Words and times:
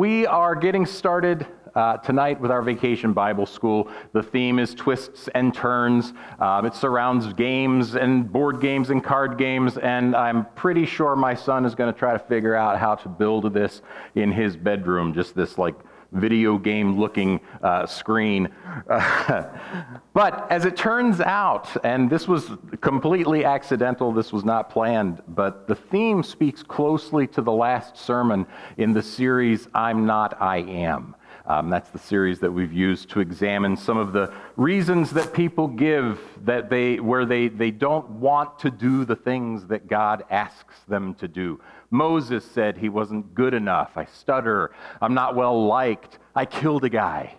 we 0.00 0.24
are 0.24 0.54
getting 0.54 0.86
started 0.86 1.46
uh, 1.74 1.98
tonight 1.98 2.40
with 2.40 2.50
our 2.50 2.62
vacation 2.62 3.12
Bible 3.12 3.44
school. 3.44 3.90
The 4.14 4.22
theme 4.22 4.58
is 4.58 4.74
twists 4.74 5.28
and 5.34 5.52
turns. 5.52 6.14
Um, 6.38 6.64
it 6.64 6.74
surrounds 6.74 7.30
games 7.34 7.96
and 7.96 8.32
board 8.32 8.62
games 8.62 8.88
and 8.88 9.04
card 9.04 9.36
games, 9.36 9.76
and 9.76 10.16
I'm 10.16 10.46
pretty 10.54 10.86
sure 10.86 11.16
my 11.16 11.34
son 11.34 11.66
is 11.66 11.74
going 11.74 11.92
to 11.92 11.98
try 11.98 12.14
to 12.14 12.18
figure 12.18 12.54
out 12.54 12.78
how 12.78 12.94
to 12.94 13.10
build 13.10 13.52
this 13.52 13.82
in 14.14 14.32
his 14.32 14.56
bedroom, 14.56 15.12
just 15.12 15.34
this 15.34 15.58
like 15.58 15.74
video 16.12 16.58
game 16.58 16.98
looking 16.98 17.40
uh, 17.62 17.86
screen. 17.86 18.48
but 18.86 20.46
as 20.50 20.64
it 20.64 20.76
turns 20.76 21.20
out, 21.20 21.68
and 21.84 22.10
this 22.10 22.26
was 22.26 22.50
completely 22.80 23.44
accidental, 23.44 24.12
this 24.12 24.32
was 24.32 24.44
not 24.44 24.70
planned, 24.70 25.22
but 25.28 25.66
the 25.66 25.74
theme 25.74 26.22
speaks 26.22 26.62
closely 26.62 27.26
to 27.28 27.42
the 27.42 27.52
last 27.52 27.96
sermon 27.96 28.46
in 28.76 28.92
the 28.92 29.02
series 29.02 29.68
I'm 29.74 30.06
Not, 30.06 30.40
I 30.40 30.58
Am. 30.58 31.14
Um, 31.50 31.68
that's 31.68 31.90
the 31.90 31.98
series 31.98 32.38
that 32.40 32.52
we've 32.52 32.72
used 32.72 33.10
to 33.10 33.18
examine 33.18 33.76
some 33.76 33.98
of 33.98 34.12
the 34.12 34.32
reasons 34.54 35.10
that 35.10 35.32
people 35.32 35.66
give 35.66 36.20
that 36.44 36.70
they, 36.70 37.00
where 37.00 37.26
they, 37.26 37.48
they 37.48 37.72
don't 37.72 38.08
want 38.08 38.60
to 38.60 38.70
do 38.70 39.04
the 39.04 39.16
things 39.16 39.66
that 39.66 39.88
God 39.88 40.22
asks 40.30 40.76
them 40.86 41.12
to 41.14 41.26
do. 41.26 41.60
Moses 41.90 42.48
said 42.48 42.76
he 42.76 42.88
wasn't 42.88 43.34
good 43.34 43.52
enough. 43.52 43.96
I 43.96 44.04
stutter. 44.04 44.70
I'm 45.00 45.12
not 45.12 45.34
well 45.34 45.66
liked. 45.66 46.20
I 46.36 46.44
killed 46.44 46.84
a 46.84 46.88
guy. 46.88 47.34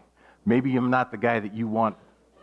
Maybe 0.45 0.75
I'm 0.75 0.89
not 0.89 1.11
the 1.11 1.17
guy 1.17 1.39
that 1.39 1.53
you 1.53 1.69
want 1.69 1.95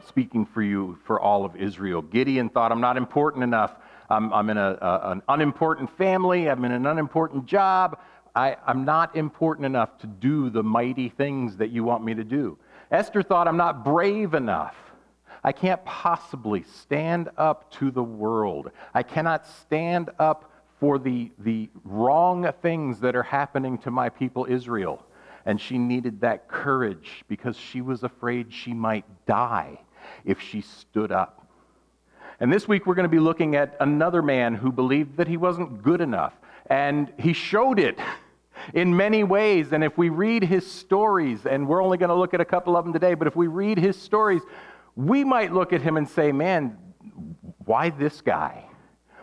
speaking 0.07 0.47
for 0.47 0.63
you 0.63 0.99
for 1.05 1.21
all 1.21 1.45
of 1.45 1.55
Israel. 1.55 2.01
Gideon 2.01 2.49
thought, 2.49 2.73
I'm 2.73 2.81
not 2.81 2.97
important 2.97 3.45
enough. 3.45 3.75
I'm, 4.09 4.33
I'm 4.33 4.49
in 4.49 4.57
a, 4.57 4.79
a, 4.81 5.11
an 5.11 5.23
unimportant 5.29 5.95
family. 5.99 6.49
I'm 6.49 6.65
in 6.65 6.73
an 6.73 6.87
unimportant 6.87 7.45
job. 7.45 7.99
I, 8.35 8.57
I'm 8.67 8.85
not 8.85 9.17
important 9.17 9.67
enough 9.67 9.99
to 9.99 10.07
do 10.07 10.51
the 10.51 10.63
mighty 10.63 11.09
things 11.09 11.57
that 11.57 11.71
you 11.71 11.85
want 11.85 12.05
me 12.05 12.15
to 12.15 12.25
do. 12.25 12.59
Esther 12.91 13.23
thought, 13.23 13.49
I'm 13.49 13.57
not 13.57 13.85
brave 13.85 14.35
enough. 14.35 14.77
I 15.45 15.53
can't 15.53 15.85
possibly 15.85 16.65
stand 16.65 17.31
up 17.37 17.71
to 17.73 17.91
the 17.91 18.03
world. 18.03 18.71
I 18.95 19.03
cannot 19.03 19.47
stand 19.47 20.11
up 20.19 20.51
for 20.81 20.99
the, 20.99 21.31
the 21.39 21.69
wrong 21.85 22.51
things 22.63 23.01
that 23.01 23.17
are 23.17 23.23
happening 23.23 23.79
to 23.79 23.91
my 23.91 24.09
people 24.09 24.47
Israel. 24.49 25.05
And 25.45 25.61
she 25.61 25.79
needed 25.79 26.21
that 26.21 26.49
courage 26.49 27.25
because 27.29 27.57
she 27.57 27.81
was 27.81 28.03
afraid 28.03 28.53
she 28.53 28.75
might 28.75 29.05
die 29.27 29.81
if 30.25 30.41
she 30.41 30.61
stood 30.61 31.11
up. 31.11 31.47
And 32.41 32.53
this 32.53 32.69
week 32.69 32.87
we're 32.87 32.95
going 32.95 33.05
to 33.05 33.09
be 33.09 33.19
looking 33.19 33.57
at 33.57 33.77
another 33.81 34.23
man 34.23 34.55
who 34.55 34.71
believed 34.71 35.17
that 35.17 35.27
he 35.27 35.37
wasn't 35.37 35.83
good 35.83 36.01
enough. 36.01 36.35
And 36.69 37.13
he 37.19 37.33
showed 37.33 37.79
it 37.79 37.99
in 38.75 38.97
many 38.97 39.25
ways. 39.25 39.73
And 39.73 39.83
if 39.83 39.97
we 39.97 40.09
read 40.09 40.45
his 40.45 40.71
stories, 40.71 41.47
and 41.47 41.67
we're 41.67 41.83
only 41.83 41.99
going 41.99 42.11
to 42.11 42.15
look 42.15 42.35
at 42.35 42.41
a 42.41 42.45
couple 42.45 42.77
of 42.77 42.85
them 42.85 42.93
today, 42.93 43.15
but 43.15 43.27
if 43.27 43.37
we 43.37 43.47
read 43.47 43.79
his 43.79 44.01
stories, 44.01 44.43
we 44.97 45.25
might 45.25 45.53
look 45.53 45.73
at 45.73 45.81
him 45.81 45.97
and 45.97 46.09
say, 46.09 46.33
man, 46.33 46.77
why 47.65 47.91
this 47.91 48.21
guy? 48.21 48.69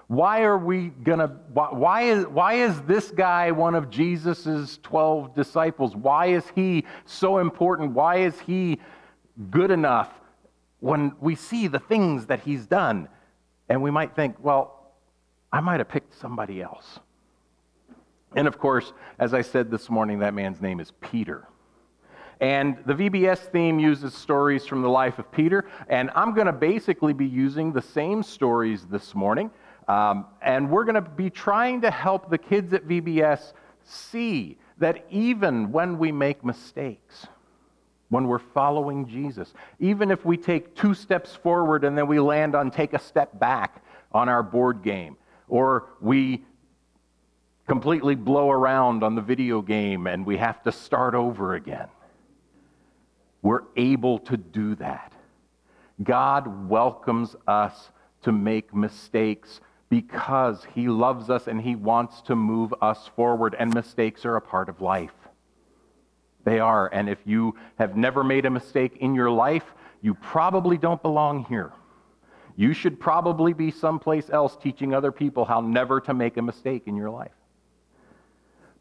why 0.07 0.43
are 0.43 0.57
we 0.57 0.89
going 0.89 1.19
to, 1.19 1.27
why 1.27 2.03
is, 2.03 2.27
why 2.27 2.53
is 2.53 2.79
this 2.83 3.09
guy 3.11 3.51
one 3.51 3.73
of 3.73 3.89
Jesus's 3.89 4.79
12 4.83 5.33
disciples? 5.33 5.95
Why 5.95 6.27
is 6.27 6.43
he 6.53 6.85
so 7.05 7.39
important? 7.39 7.93
Why 7.93 8.17
is 8.17 8.39
he 8.41 8.79
good 9.49 9.71
enough 9.71 10.11
when 10.79 11.13
we 11.19 11.35
see 11.35 11.67
the 11.67 11.79
things 11.79 12.27
that 12.27 12.41
he's 12.41 12.67
done? 12.67 13.09
And 13.67 13.81
we 13.81 13.89
might 13.89 14.15
think, 14.15 14.35
well, 14.39 14.91
I 15.51 15.59
might 15.59 15.79
have 15.79 15.89
picked 15.89 16.19
somebody 16.19 16.61
else. 16.61 16.99
And 18.35 18.47
of 18.47 18.59
course, 18.59 18.93
as 19.17 19.33
I 19.33 19.41
said 19.41 19.71
this 19.71 19.89
morning, 19.89 20.19
that 20.19 20.33
man's 20.33 20.61
name 20.61 20.79
is 20.79 20.91
Peter. 21.01 21.47
And 22.41 22.77
the 22.85 22.93
VBS 22.93 23.39
theme 23.51 23.79
uses 23.79 24.13
stories 24.13 24.65
from 24.65 24.81
the 24.81 24.89
life 24.89 25.19
of 25.19 25.31
Peter. 25.31 25.65
And 25.87 26.11
I'm 26.15 26.33
going 26.33 26.47
to 26.47 26.53
basically 26.53 27.13
be 27.13 27.25
using 27.25 27.71
the 27.71 27.81
same 27.81 28.21
stories 28.21 28.85
this 28.85 29.15
morning. 29.15 29.49
Um, 29.87 30.25
and 30.41 30.69
we're 30.69 30.83
going 30.83 30.95
to 30.95 31.01
be 31.01 31.29
trying 31.29 31.81
to 31.81 31.91
help 31.91 32.29
the 32.29 32.37
kids 32.37 32.73
at 32.73 32.85
VBS 32.85 33.53
see 33.83 34.57
that 34.79 35.05
even 35.09 35.71
when 35.71 35.97
we 35.97 36.11
make 36.11 36.43
mistakes, 36.43 37.27
when 38.09 38.27
we're 38.27 38.39
following 38.39 39.07
Jesus, 39.07 39.53
even 39.79 40.11
if 40.11 40.25
we 40.25 40.35
take 40.35 40.75
two 40.75 40.93
steps 40.93 41.35
forward 41.35 41.85
and 41.85 41.97
then 41.97 42.07
we 42.07 42.19
land 42.19 42.55
on 42.55 42.69
take 42.69 42.93
a 42.93 42.99
step 42.99 43.39
back 43.39 43.83
on 44.11 44.27
our 44.27 44.43
board 44.43 44.83
game, 44.83 45.15
or 45.47 45.89
we 46.01 46.43
completely 47.67 48.15
blow 48.15 48.51
around 48.51 49.03
on 49.03 49.15
the 49.15 49.21
video 49.21 49.61
game 49.61 50.07
and 50.07 50.25
we 50.25 50.37
have 50.37 50.61
to 50.63 50.71
start 50.71 51.15
over 51.15 51.55
again, 51.55 51.87
we're 53.41 53.63
able 53.75 54.19
to 54.19 54.37
do 54.37 54.75
that. 54.75 55.13
God 56.03 56.69
welcomes 56.69 57.35
us 57.47 57.91
to 58.23 58.31
make 58.31 58.73
mistakes 58.73 59.61
because 59.89 60.65
he 60.73 60.87
loves 60.87 61.29
us 61.29 61.47
and 61.47 61.61
he 61.61 61.75
wants 61.75 62.21
to 62.23 62.35
move 62.35 62.73
us 62.81 63.07
forward, 63.15 63.55
and 63.57 63.73
mistakes 63.73 64.25
are 64.25 64.35
a 64.35 64.41
part 64.41 64.67
of 64.67 64.81
life. 64.81 65.13
They 66.43 66.59
are. 66.59 66.89
And 66.91 67.07
if 67.07 67.19
you 67.25 67.55
have 67.77 67.95
never 67.95 68.23
made 68.23 68.45
a 68.45 68.49
mistake 68.49 68.97
in 68.97 69.15
your 69.15 69.31
life, 69.31 69.63
you 70.01 70.15
probably 70.15 70.77
don't 70.77 71.01
belong 71.01 71.45
here. 71.45 71.71
You 72.55 72.73
should 72.73 72.99
probably 72.99 73.53
be 73.53 73.71
someplace 73.71 74.29
else 74.29 74.57
teaching 74.57 74.93
other 74.93 75.11
people 75.11 75.45
how 75.45 75.61
never 75.61 76.01
to 76.01 76.13
make 76.13 76.37
a 76.37 76.41
mistake 76.41 76.83
in 76.87 76.95
your 76.95 77.09
life. 77.09 77.31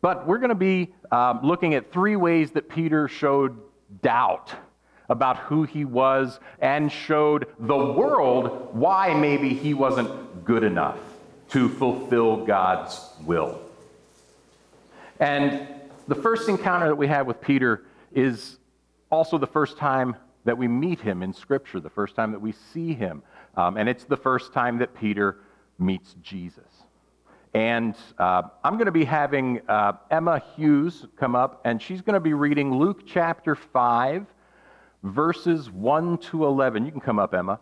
But 0.04 0.26
we're 0.26 0.36
going 0.36 0.50
to 0.50 0.54
be 0.54 0.92
um, 1.10 1.40
looking 1.42 1.72
at 1.72 1.90
three 1.90 2.14
ways 2.14 2.50
that 2.50 2.68
Peter 2.68 3.08
showed 3.08 3.58
doubt 4.02 4.52
about 5.08 5.38
who 5.38 5.62
he 5.62 5.86
was 5.86 6.40
and 6.60 6.92
showed 6.92 7.46
the 7.58 7.74
world 7.74 8.74
why 8.74 9.14
maybe 9.14 9.54
he 9.54 9.72
wasn't 9.72 10.44
good 10.44 10.62
enough 10.62 10.98
to 11.52 11.70
fulfill 11.70 12.44
God's 12.44 13.00
will. 13.22 13.58
And 15.20 15.66
the 16.06 16.16
first 16.16 16.50
encounter 16.50 16.88
that 16.88 16.96
we 16.96 17.06
have 17.06 17.26
with 17.26 17.40
Peter 17.40 17.86
is 18.12 18.58
also 19.10 19.38
the 19.38 19.46
first 19.46 19.78
time 19.78 20.16
that 20.44 20.58
we 20.58 20.68
meet 20.68 21.00
him 21.00 21.22
in 21.22 21.32
Scripture, 21.32 21.80
the 21.80 21.88
first 21.88 22.14
time 22.14 22.32
that 22.32 22.42
we 22.42 22.52
see 22.74 22.92
him. 22.92 23.22
Um, 23.56 23.78
and 23.78 23.88
it's 23.88 24.04
the 24.04 24.18
first 24.18 24.52
time 24.52 24.76
that 24.80 24.94
Peter 24.94 25.38
meets 25.78 26.14
Jesus. 26.20 26.83
And 27.54 27.94
uh, 28.18 28.42
I'm 28.64 28.74
going 28.74 28.86
to 28.86 28.92
be 28.92 29.04
having 29.04 29.60
uh, 29.68 29.92
Emma 30.10 30.42
Hughes 30.56 31.06
come 31.16 31.36
up, 31.36 31.60
and 31.64 31.80
she's 31.80 32.02
going 32.02 32.14
to 32.14 32.20
be 32.20 32.34
reading 32.34 32.76
Luke 32.76 33.02
chapter 33.06 33.54
5, 33.54 34.26
verses 35.04 35.70
1 35.70 36.18
to 36.18 36.46
11. 36.46 36.84
You 36.84 36.90
can 36.90 37.00
come 37.00 37.20
up, 37.20 37.32
Emma. 37.32 37.60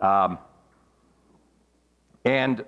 Um, 0.00 0.38
and 2.24 2.64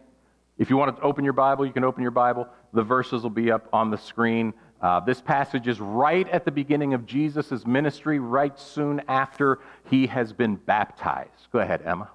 if 0.59 0.69
you 0.69 0.77
want 0.77 0.97
to 0.97 1.03
open 1.03 1.23
your 1.23 1.33
Bible, 1.33 1.65
you 1.65 1.73
can 1.73 1.85
open 1.85 2.03
your 2.03 2.11
Bible. 2.11 2.49
The 2.73 2.83
verses 2.83 3.23
will 3.23 3.31
be 3.31 3.53
up 3.53 3.69
on 3.73 3.93
the 3.93 3.99
screen. 3.99 4.53
Uh, 4.83 4.99
this 4.99 5.21
passage 5.21 5.69
is 5.69 5.81
right 5.81 6.29
at 6.29 6.45
the 6.45 6.51
beginning 6.51 6.93
of 6.93 7.07
Jesus' 7.07 7.67
ministry, 7.67 8.19
right 8.19 8.59
soon 8.59 9.01
after 9.07 9.61
he 9.89 10.09
has 10.09 10.33
been 10.33 10.57
baptized. 10.57 11.49
Go 11.53 11.61
ahead, 11.61 11.83
Emma. 11.85 12.11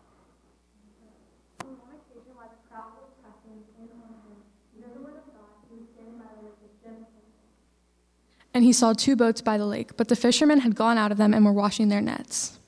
And 8.53 8.63
he 8.63 8.73
saw 8.73 8.93
two 8.93 9.15
boats 9.15 9.41
by 9.41 9.57
the 9.57 9.65
lake, 9.65 9.97
but 9.97 10.09
the 10.09 10.15
fishermen 10.15 10.59
had 10.59 10.75
gone 10.75 10.97
out 10.97 11.11
of 11.11 11.17
them 11.17 11.33
and 11.33 11.43
were 11.43 11.51
washing 11.51 11.89
their 11.89 12.01
nets. 12.01 12.59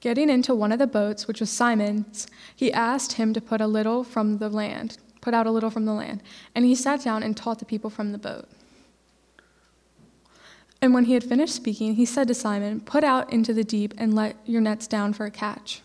Getting 0.00 0.28
into 0.28 0.54
one 0.54 0.72
of 0.72 0.78
the 0.78 0.86
boats, 0.86 1.26
which 1.26 1.40
was 1.40 1.48
Simon's, 1.48 2.26
he 2.54 2.72
asked 2.72 3.12
him 3.12 3.32
to 3.34 3.40
put 3.40 3.60
a 3.60 3.66
little 3.66 4.02
from 4.04 4.38
the 4.38 4.48
land, 4.48 4.98
put 5.20 5.32
out 5.32 5.46
a 5.46 5.50
little 5.50 5.70
from 5.70 5.86
the 5.86 5.92
land, 5.92 6.22
and 6.54 6.64
he 6.64 6.74
sat 6.74 7.02
down 7.02 7.22
and 7.22 7.36
taught 7.36 7.60
the 7.60 7.64
people 7.64 7.88
from 7.88 8.12
the 8.12 8.18
boat. 8.18 8.48
And 10.82 10.92
when 10.92 11.04
he 11.04 11.14
had 11.14 11.22
finished 11.22 11.54
speaking, 11.54 11.94
he 11.94 12.04
said 12.04 12.26
to 12.26 12.34
Simon, 12.34 12.80
Put 12.80 13.04
out 13.04 13.32
into 13.32 13.54
the 13.54 13.62
deep 13.62 13.94
and 13.96 14.14
let 14.14 14.36
your 14.44 14.60
nets 14.60 14.88
down 14.88 15.12
for 15.12 15.24
a 15.24 15.30
catch. 15.30 15.80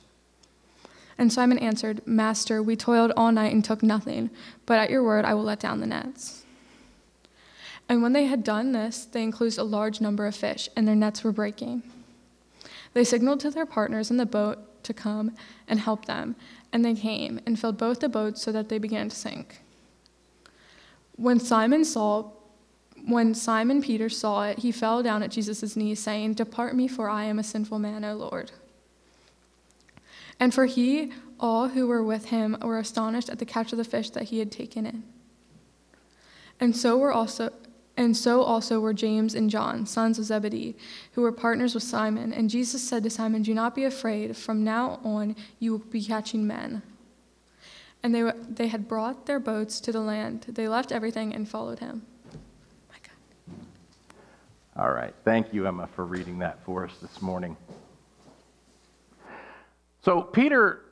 And 1.20 1.32
Simon 1.32 1.60
answered, 1.60 2.06
Master, 2.08 2.64
we 2.64 2.76
toiled 2.76 3.12
all 3.16 3.32
night 3.32 3.54
and 3.54 3.64
took 3.64 3.84
nothing, 3.84 4.32
but 4.66 4.80
at 4.80 4.90
your 4.90 5.04
word 5.04 5.26
I 5.26 5.36
will 5.36 5.44
let 5.44 5.60
down 5.60 5.80
the 5.80 5.88
nets. 5.88 6.44
And 7.90 8.02
when 8.02 8.14
they 8.14 8.26
had 8.26 8.44
done 8.44 8.74
this, 8.74 9.06
they 9.06 9.24
enclosed 9.24 9.58
a 9.58 9.64
large 9.64 10.02
number 10.02 10.26
of 10.26 10.36
fish, 10.36 10.70
and 10.76 10.88
their 10.88 10.96
nets 10.96 11.24
were 11.24 11.32
breaking. 11.32 11.84
They 12.94 13.04
signaled 13.04 13.40
to 13.42 13.52
their 13.52 13.66
partners 13.66 14.12
in 14.12 14.18
the 14.18 14.26
boat 14.26 14.84
to 14.84 14.94
come 14.94 15.36
and 15.68 15.80
help 15.80 16.06
them, 16.06 16.36
and 16.74 16.84
they 16.84 16.96
came 16.96 17.40
and 17.46 17.60
filled 17.60 17.78
both 17.78 18.00
the 18.00 18.10
boats 18.10 18.42
so 18.42 18.52
that 18.52 18.70
they 18.70 18.78
began 18.78 19.10
to 19.10 19.16
sink. 19.16 19.62
When 21.16 21.40
Simon 21.40 21.86
saw 21.86 22.32
when 23.06 23.34
Simon 23.36 23.82
Peter 23.82 24.10
saw 24.10 24.44
it, 24.44 24.60
he 24.60 24.72
fell 24.72 25.02
down 25.02 25.24
at 25.24 25.32
Jesus' 25.32 25.78
knees, 25.78 26.00
saying, 26.00 26.34
Depart 26.34 26.76
me, 26.76 26.90
for 26.90 27.10
I 27.10 27.24
am 27.24 27.40
a 27.40 27.44
sinful 27.44 27.80
man, 27.80 28.04
O 28.04 28.16
Lord. 28.16 28.52
And 30.40 30.54
for 30.54 30.66
he, 30.66 31.14
all 31.40 31.70
who 31.70 31.88
were 31.88 32.04
with 32.04 32.26
him, 32.26 32.58
were 32.62 32.80
astonished 32.80 33.30
at 33.30 33.40
the 33.40 33.46
catch 33.46 33.72
of 33.72 33.78
the 33.78 33.86
fish 33.86 34.10
that 34.10 34.24
he 34.24 34.40
had 34.40 34.52
taken 34.52 34.86
in. 34.86 35.04
And 36.60 36.76
so 36.76 36.98
were 36.98 37.14
also 37.14 37.54
And 37.98 38.16
so 38.16 38.44
also 38.44 38.80
were 38.80 38.94
James 38.94 39.34
and 39.34 39.50
John, 39.50 39.88
sons 39.88 40.20
of 40.20 40.26
Zebedee, 40.26 40.76
who 41.14 41.24
were 41.24 41.32
partners 41.32 41.74
with 41.74 41.82
Simon. 41.82 42.32
And 42.32 42.48
Jesus 42.48 42.88
said 42.88 43.02
to 43.04 43.10
Simon, 43.10 43.42
Do 43.42 43.56
not 43.56 43.74
be 43.74 43.86
afraid. 43.86 44.38
From 44.38 44.64
now 44.64 45.00
on, 45.04 45.36
you 45.60 45.72
will 45.72 45.80
be 45.80 46.04
catching 46.04 46.46
men. 46.46 46.84
And 48.04 48.14
they, 48.14 48.32
they 48.48 48.68
had 48.68 48.88
brought 48.88 49.26
their 49.26 49.40
boats 49.40 49.80
to 49.82 49.92
the 49.92 50.00
land. 50.00 50.46
They 50.48 50.68
left 50.68 50.92
everything 50.92 51.34
and 51.34 51.50
followed 51.50 51.80
him. 51.80 52.04
My 52.88 52.98
God. 53.02 53.56
All 54.84 54.92
right. 54.92 55.16
Thank 55.26 55.52
you, 55.52 55.66
Emma, 55.66 55.90
for 55.96 56.06
reading 56.06 56.38
that 56.40 56.64
for 56.64 56.86
us 56.86 56.94
this 57.02 57.20
morning. 57.20 57.58
So, 60.06 60.22
Peter 60.22 60.84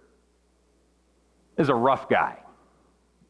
is 1.55 1.69
a 1.69 1.75
rough 1.75 2.09
guy. 2.09 2.39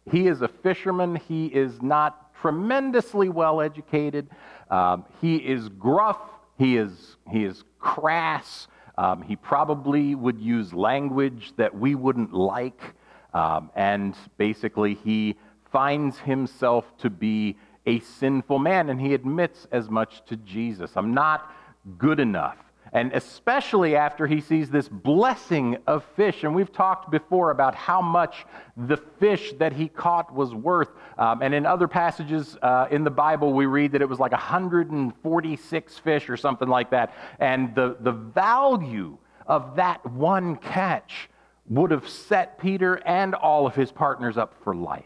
He 0.09 0.27
is 0.27 0.41
a 0.41 0.47
fisherman. 0.47 1.17
He 1.27 1.47
is 1.47 1.81
not 1.81 2.24
tremendously 2.45 3.27
well 3.27 3.59
educated. 3.59 4.29
Um, 4.69 5.05
he 5.19 5.37
is 5.37 5.67
gruff. 5.67 6.19
He 6.59 6.77
is, 6.77 7.17
he 7.31 7.43
is 7.43 7.63
crass. 7.79 8.67
Um, 8.99 9.23
he 9.23 9.35
probably 9.35 10.13
would 10.13 10.39
use 10.39 10.71
language 10.71 11.53
that 11.57 11.73
we 11.75 11.95
wouldn't 11.95 12.35
like. 12.35 12.93
Um, 13.33 13.71
and 13.75 14.15
basically, 14.37 14.93
he 14.93 15.37
finds 15.71 16.19
himself 16.19 16.85
to 16.99 17.09
be 17.09 17.57
a 17.87 17.99
sinful 17.99 18.59
man, 18.59 18.91
and 18.91 19.01
he 19.01 19.15
admits 19.15 19.67
as 19.71 19.89
much 19.89 20.23
to 20.27 20.35
Jesus. 20.35 20.91
I'm 20.95 21.15
not 21.15 21.51
good 21.97 22.19
enough. 22.19 22.57
And 22.95 23.11
especially 23.11 23.97
after 23.97 24.25
he 24.25 24.39
sees 24.39 24.69
this 24.69 24.87
blessing 24.87 25.75
of 25.85 26.05
fish. 26.15 26.45
And 26.45 26.55
we've 26.55 26.71
talked 26.71 27.11
before 27.11 27.51
about 27.51 27.75
how 27.75 28.01
much 28.01 28.45
the 28.77 28.95
fish 28.95 29.51
that 29.59 29.73
he 29.73 29.89
caught 29.89 30.33
was 30.33 30.55
worth. 30.55 30.87
Um, 31.17 31.41
and 31.41 31.53
in 31.53 31.65
other 31.65 31.89
passages 31.89 32.57
uh, 32.61 32.87
in 32.89 33.03
the 33.03 33.11
Bible, 33.11 33.51
we 33.51 33.65
read 33.65 33.91
that 33.91 34.01
it 34.01 34.07
was 34.07 34.17
like 34.17 34.31
146 34.31 35.99
fish 35.99 36.29
or 36.29 36.37
something 36.37 36.69
like 36.69 36.89
that. 36.91 37.13
And 37.37 37.75
the, 37.75 37.97
the 37.99 38.13
value 38.13 39.17
of 39.45 39.75
that 39.75 40.09
one 40.09 40.55
catch 40.55 41.29
would 41.67 41.91
have 41.91 42.07
set 42.07 42.57
Peter 42.59 43.05
and 43.05 43.35
all 43.35 43.67
of 43.67 43.75
his 43.75 43.91
partners 43.91 44.37
up 44.37 44.53
for 44.63 44.73
life. 44.73 45.03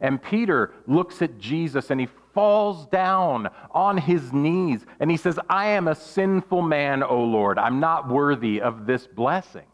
And 0.00 0.20
Peter 0.20 0.72
looks 0.88 1.22
at 1.22 1.38
Jesus 1.38 1.92
and 1.92 2.00
he 2.00 2.08
falls 2.34 2.86
down 2.86 3.48
on 3.70 3.96
his 3.98 4.32
knees 4.32 4.84
and 4.98 5.10
he 5.10 5.16
says, 5.16 5.38
I 5.48 5.66
am 5.68 5.88
a 5.88 5.94
sinful 5.94 6.62
man, 6.62 7.02
O 7.02 7.22
Lord. 7.22 7.58
I'm 7.58 7.80
not 7.80 8.08
worthy 8.08 8.60
of 8.60 8.86
this 8.86 9.06
blessing. 9.06 9.66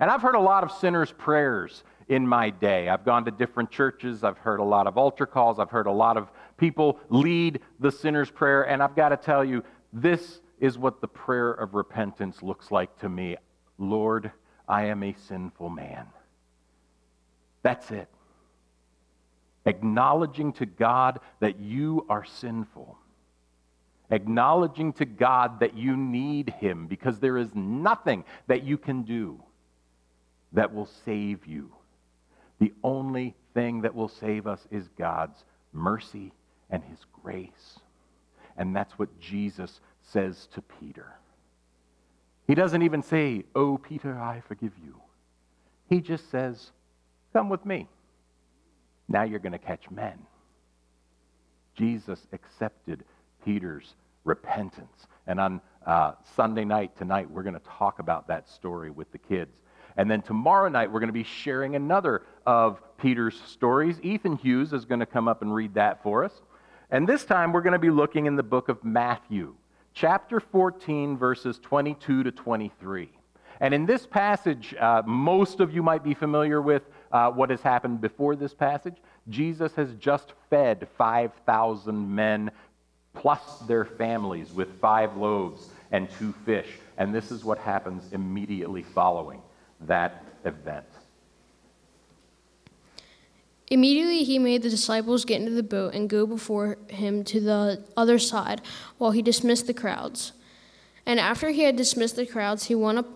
And 0.00 0.10
I've 0.10 0.22
heard 0.22 0.34
a 0.34 0.40
lot 0.40 0.64
of 0.64 0.72
sinners' 0.72 1.12
prayers 1.12 1.84
in 2.08 2.26
my 2.26 2.50
day. 2.50 2.88
I've 2.88 3.04
gone 3.04 3.24
to 3.24 3.30
different 3.30 3.70
churches, 3.70 4.24
I've 4.24 4.38
heard 4.38 4.60
a 4.60 4.64
lot 4.64 4.86
of 4.86 4.98
altar 4.98 5.26
calls, 5.26 5.58
I've 5.58 5.70
heard 5.70 5.86
a 5.86 5.92
lot 5.92 6.16
of 6.16 6.30
people 6.56 6.98
lead 7.08 7.60
the 7.80 7.90
sinner's 7.90 8.30
prayer, 8.30 8.64
and 8.64 8.82
I've 8.82 8.94
got 8.94 9.10
to 9.10 9.16
tell 9.16 9.44
you, 9.44 9.64
this 9.92 10.40
is 10.58 10.76
what 10.76 11.00
the 11.00 11.08
prayer 11.08 11.52
of 11.52 11.74
repentance 11.74 12.42
looks 12.42 12.70
like 12.70 12.98
to 13.00 13.08
me. 13.08 13.36
Lord, 13.78 14.32
I 14.68 14.86
am 14.86 15.02
a 15.02 15.14
sinful 15.14 15.70
man. 15.70 16.06
That's 17.62 17.90
it 17.90 18.08
acknowledging 19.66 20.52
to 20.54 20.66
God 20.66 21.20
that 21.40 21.58
you 21.58 22.06
are 22.08 22.24
sinful, 22.24 22.98
acknowledging 24.10 24.92
to 24.94 25.04
God 25.04 25.60
that 25.60 25.76
you 25.76 25.96
need 25.96 26.50
Him 26.50 26.86
because 26.86 27.18
there 27.18 27.38
is 27.38 27.54
nothing 27.54 28.24
that 28.46 28.64
you 28.64 28.78
can 28.78 29.02
do 29.02 29.42
that 30.52 30.72
will 30.72 30.88
save 31.04 31.46
you. 31.46 31.72
The 32.60 32.72
only 32.82 33.34
thing 33.54 33.82
that 33.82 33.94
will 33.94 34.08
save 34.08 34.46
us 34.46 34.66
is 34.70 34.88
God's 34.96 35.44
mercy 35.72 36.32
and 36.70 36.82
His 36.84 36.98
grace. 37.22 37.80
And 38.56 38.74
that's 38.74 38.98
what 38.98 39.20
Jesus 39.20 39.80
says 40.02 40.48
to 40.54 40.62
Peter. 40.62 41.14
He 42.46 42.54
doesn't 42.54 42.82
even 42.82 43.02
say, 43.02 43.44
Oh, 43.54 43.78
Peter, 43.78 44.18
I 44.18 44.40
forgive 44.46 44.72
you. 44.84 45.00
He 45.88 46.00
just 46.00 46.30
says, 46.30 46.70
Come 47.32 47.48
with 47.48 47.64
me. 47.66 47.88
Now 49.08 49.22
you're 49.22 49.38
going 49.38 49.52
to 49.52 49.58
catch 49.58 49.90
men. 49.90 50.18
Jesus 51.74 52.26
accepted 52.32 53.04
Peter's 53.44 53.94
repentance. 54.24 55.06
And 55.26 55.40
on 55.40 55.60
uh, 55.86 56.12
Sunday 56.36 56.64
night, 56.64 56.96
tonight, 56.96 57.30
we're 57.30 57.42
going 57.42 57.54
to 57.54 57.68
talk 57.78 57.98
about 57.98 58.28
that 58.28 58.48
story 58.48 58.90
with 58.90 59.10
the 59.12 59.18
kids. 59.18 59.52
And 59.96 60.10
then 60.10 60.22
tomorrow 60.22 60.68
night, 60.68 60.90
we're 60.90 61.00
going 61.00 61.08
to 61.08 61.12
be 61.12 61.24
sharing 61.24 61.76
another 61.76 62.22
of 62.46 62.80
Peter's 62.98 63.40
stories. 63.46 64.00
Ethan 64.02 64.36
Hughes 64.36 64.72
is 64.72 64.84
going 64.84 65.00
to 65.00 65.06
come 65.06 65.28
up 65.28 65.42
and 65.42 65.54
read 65.54 65.74
that 65.74 66.02
for 66.02 66.24
us. 66.24 66.32
And 66.90 67.08
this 67.08 67.24
time, 67.24 67.52
we're 67.52 67.62
going 67.62 67.74
to 67.74 67.78
be 67.78 67.90
looking 67.90 68.26
in 68.26 68.36
the 68.36 68.42
book 68.42 68.68
of 68.68 68.82
Matthew, 68.82 69.54
chapter 69.92 70.40
14, 70.40 71.16
verses 71.16 71.58
22 71.62 72.24
to 72.24 72.32
23. 72.32 73.10
And 73.60 73.72
in 73.72 73.86
this 73.86 74.04
passage, 74.04 74.74
uh, 74.78 75.02
most 75.06 75.60
of 75.60 75.72
you 75.72 75.82
might 75.82 76.02
be 76.02 76.14
familiar 76.14 76.60
with 76.60 76.82
uh, 77.14 77.30
what 77.30 77.48
has 77.48 77.62
happened 77.62 78.00
before 78.00 78.34
this 78.34 78.52
passage. 78.52 78.96
Jesus 79.30 79.72
has 79.76 79.94
just 79.94 80.32
fed 80.50 80.86
5,000 80.98 82.14
men 82.14 82.50
plus 83.14 83.60
their 83.68 83.84
families 83.84 84.52
with 84.52 84.68
five 84.80 85.16
loaves 85.16 85.68
and 85.92 86.10
two 86.18 86.34
fish. 86.44 86.66
And 86.98 87.14
this 87.14 87.30
is 87.30 87.44
what 87.44 87.56
happens 87.56 88.12
immediately 88.12 88.82
following 88.82 89.40
that 89.82 90.24
event. 90.44 90.86
Immediately 93.68 94.24
he 94.24 94.38
made 94.38 94.62
the 94.62 94.68
disciples 94.68 95.24
get 95.24 95.40
into 95.40 95.52
the 95.52 95.62
boat 95.62 95.94
and 95.94 96.10
go 96.10 96.26
before 96.26 96.76
him 96.88 97.22
to 97.24 97.40
the 97.40 97.84
other 97.96 98.18
side 98.18 98.60
while 98.98 99.12
he 99.12 99.22
dismissed 99.22 99.68
the 99.68 99.74
crowds. 99.74 100.32
And 101.06 101.20
after 101.20 101.50
he 101.50 101.62
had 101.62 101.76
dismissed 101.76 102.16
the 102.16 102.26
crowds, 102.26 102.64
he 102.64 102.74
went 102.74 102.98
up, 102.98 103.08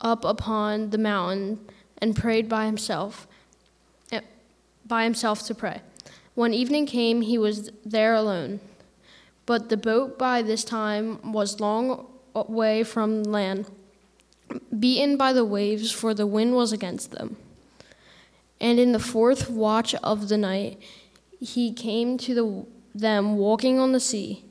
up 0.00 0.24
upon 0.24 0.90
the 0.90 0.98
mountain 0.98 1.60
and 1.98 2.16
prayed 2.16 2.48
by 2.48 2.66
himself 2.66 3.28
by 4.86 5.04
himself 5.04 5.44
to 5.46 5.54
pray. 5.54 5.80
When 6.34 6.52
evening 6.52 6.86
came, 6.86 7.22
he 7.22 7.38
was 7.38 7.70
there 7.84 8.14
alone. 8.14 8.60
But 9.46 9.68
the 9.68 9.76
boat 9.76 10.18
by 10.18 10.42
this 10.42 10.64
time 10.64 11.32
was 11.32 11.60
long 11.60 12.06
way 12.34 12.82
from 12.82 13.22
land, 13.22 13.70
beaten 14.76 15.16
by 15.16 15.32
the 15.32 15.44
waves, 15.44 15.92
for 15.92 16.14
the 16.14 16.26
wind 16.26 16.54
was 16.54 16.72
against 16.72 17.12
them. 17.12 17.36
And 18.60 18.78
in 18.80 18.92
the 18.92 18.98
fourth 18.98 19.50
watch 19.50 19.94
of 19.96 20.28
the 20.28 20.38
night, 20.38 20.80
he 21.40 21.72
came 21.72 22.16
to 22.18 22.34
the, 22.34 22.66
them 22.98 23.36
walking 23.36 23.78
on 23.78 23.92
the 23.92 24.00
sea. 24.00 24.44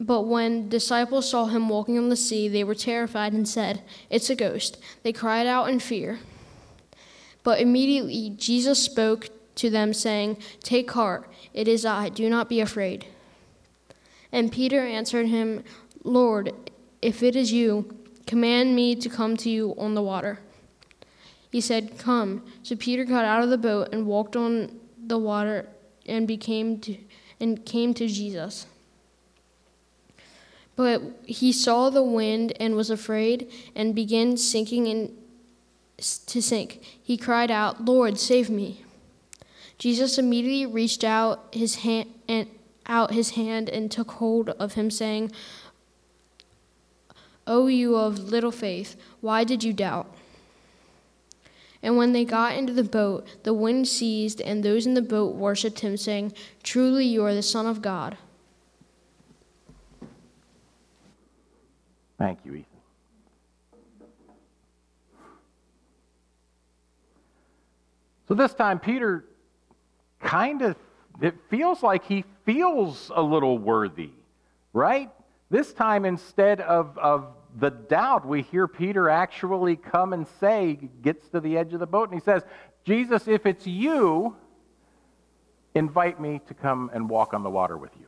But 0.00 0.22
when 0.22 0.68
disciples 0.68 1.28
saw 1.28 1.46
him 1.46 1.68
walking 1.68 1.98
on 1.98 2.08
the 2.08 2.16
sea, 2.16 2.48
they 2.48 2.64
were 2.64 2.74
terrified 2.74 3.32
and 3.32 3.48
said, 3.48 3.82
It's 4.10 4.30
a 4.30 4.36
ghost. 4.36 4.78
They 5.02 5.12
cried 5.12 5.46
out 5.46 5.68
in 5.68 5.80
fear. 5.80 6.20
But 7.42 7.60
immediately 7.60 8.30
Jesus 8.36 8.82
spoke 8.82 9.28
to 9.56 9.70
them, 9.70 9.92
saying, 9.92 10.38
Take 10.62 10.90
heart, 10.90 11.30
it 11.54 11.68
is 11.68 11.84
I, 11.84 12.08
do 12.08 12.28
not 12.30 12.48
be 12.48 12.60
afraid. 12.60 13.06
And 14.32 14.52
Peter 14.52 14.80
answered 14.80 15.26
him, 15.26 15.64
Lord, 16.04 16.52
if 17.02 17.22
it 17.22 17.34
is 17.34 17.52
you, 17.52 17.96
command 18.26 18.76
me 18.76 18.94
to 18.96 19.08
come 19.08 19.36
to 19.38 19.50
you 19.50 19.74
on 19.78 19.94
the 19.94 20.02
water. 20.02 20.40
He 21.50 21.60
said, 21.60 21.98
Come. 21.98 22.44
So 22.62 22.76
Peter 22.76 23.04
got 23.04 23.24
out 23.24 23.42
of 23.42 23.50
the 23.50 23.58
boat 23.58 23.88
and 23.92 24.06
walked 24.06 24.36
on 24.36 24.78
the 25.06 25.18
water 25.18 25.66
and 26.06 26.28
became 26.28 26.78
to, 26.80 26.96
and 27.40 27.64
came 27.64 27.94
to 27.94 28.06
Jesus. 28.06 28.66
But 30.76 31.02
he 31.26 31.52
saw 31.52 31.90
the 31.90 32.02
wind 32.02 32.52
and 32.60 32.76
was 32.76 32.90
afraid 32.90 33.50
and 33.74 33.94
began 33.94 34.36
sinking 34.36 34.86
in 34.86 35.16
to 35.98 36.40
sink. 36.40 36.80
He 37.02 37.16
cried 37.16 37.50
out, 37.50 37.84
Lord, 37.84 38.18
save 38.18 38.48
me. 38.48 38.84
Jesus 39.78 40.18
immediately 40.18 40.66
reached 40.66 41.04
out 41.04 41.46
his 41.52 41.76
hand 41.76 42.08
and 42.28 42.48
out 42.86 43.12
his 43.12 43.30
hand 43.30 43.68
and 43.68 43.90
took 43.90 44.12
hold 44.12 44.50
of 44.50 44.74
him, 44.74 44.90
saying, 44.90 45.30
O 47.46 47.66
you 47.66 47.96
of 47.96 48.30
little 48.30 48.50
faith, 48.50 48.96
why 49.20 49.44
did 49.44 49.62
you 49.62 49.72
doubt? 49.72 50.12
And 51.82 51.96
when 51.96 52.12
they 52.12 52.24
got 52.24 52.56
into 52.56 52.72
the 52.72 52.84
boat, 52.84 53.26
the 53.44 53.54
wind 53.54 53.86
ceased, 53.86 54.40
and 54.40 54.64
those 54.64 54.84
in 54.84 54.94
the 54.94 55.02
boat 55.02 55.36
worshipped 55.36 55.80
him, 55.80 55.96
saying, 55.96 56.32
Truly 56.62 57.06
you 57.06 57.24
are 57.24 57.34
the 57.34 57.42
Son 57.42 57.66
of 57.66 57.80
God. 57.80 58.18
Thank 62.18 62.40
you, 62.44 62.54
Ethan. 62.56 62.67
So 68.28 68.34
this 68.34 68.52
time, 68.52 68.78
Peter 68.78 69.24
kind 70.20 70.62
of, 70.62 70.76
it 71.20 71.34
feels 71.48 71.82
like 71.82 72.04
he 72.04 72.24
feels 72.44 73.10
a 73.14 73.22
little 73.22 73.58
worthy, 73.58 74.10
right? 74.72 75.10
This 75.50 75.72
time, 75.72 76.04
instead 76.04 76.60
of, 76.60 76.96
of 76.98 77.28
the 77.58 77.70
doubt, 77.70 78.26
we 78.26 78.42
hear 78.42 78.68
Peter 78.68 79.08
actually 79.08 79.76
come 79.76 80.12
and 80.12 80.26
say, 80.40 80.78
gets 81.02 81.28
to 81.30 81.40
the 81.40 81.56
edge 81.56 81.72
of 81.72 81.80
the 81.80 81.86
boat, 81.86 82.10
and 82.10 82.20
he 82.20 82.24
says, 82.24 82.42
Jesus, 82.84 83.26
if 83.26 83.46
it's 83.46 83.66
you, 83.66 84.36
invite 85.74 86.20
me 86.20 86.40
to 86.48 86.54
come 86.54 86.90
and 86.92 87.08
walk 87.08 87.32
on 87.32 87.42
the 87.42 87.50
water 87.50 87.78
with 87.78 87.92
you. 87.98 88.06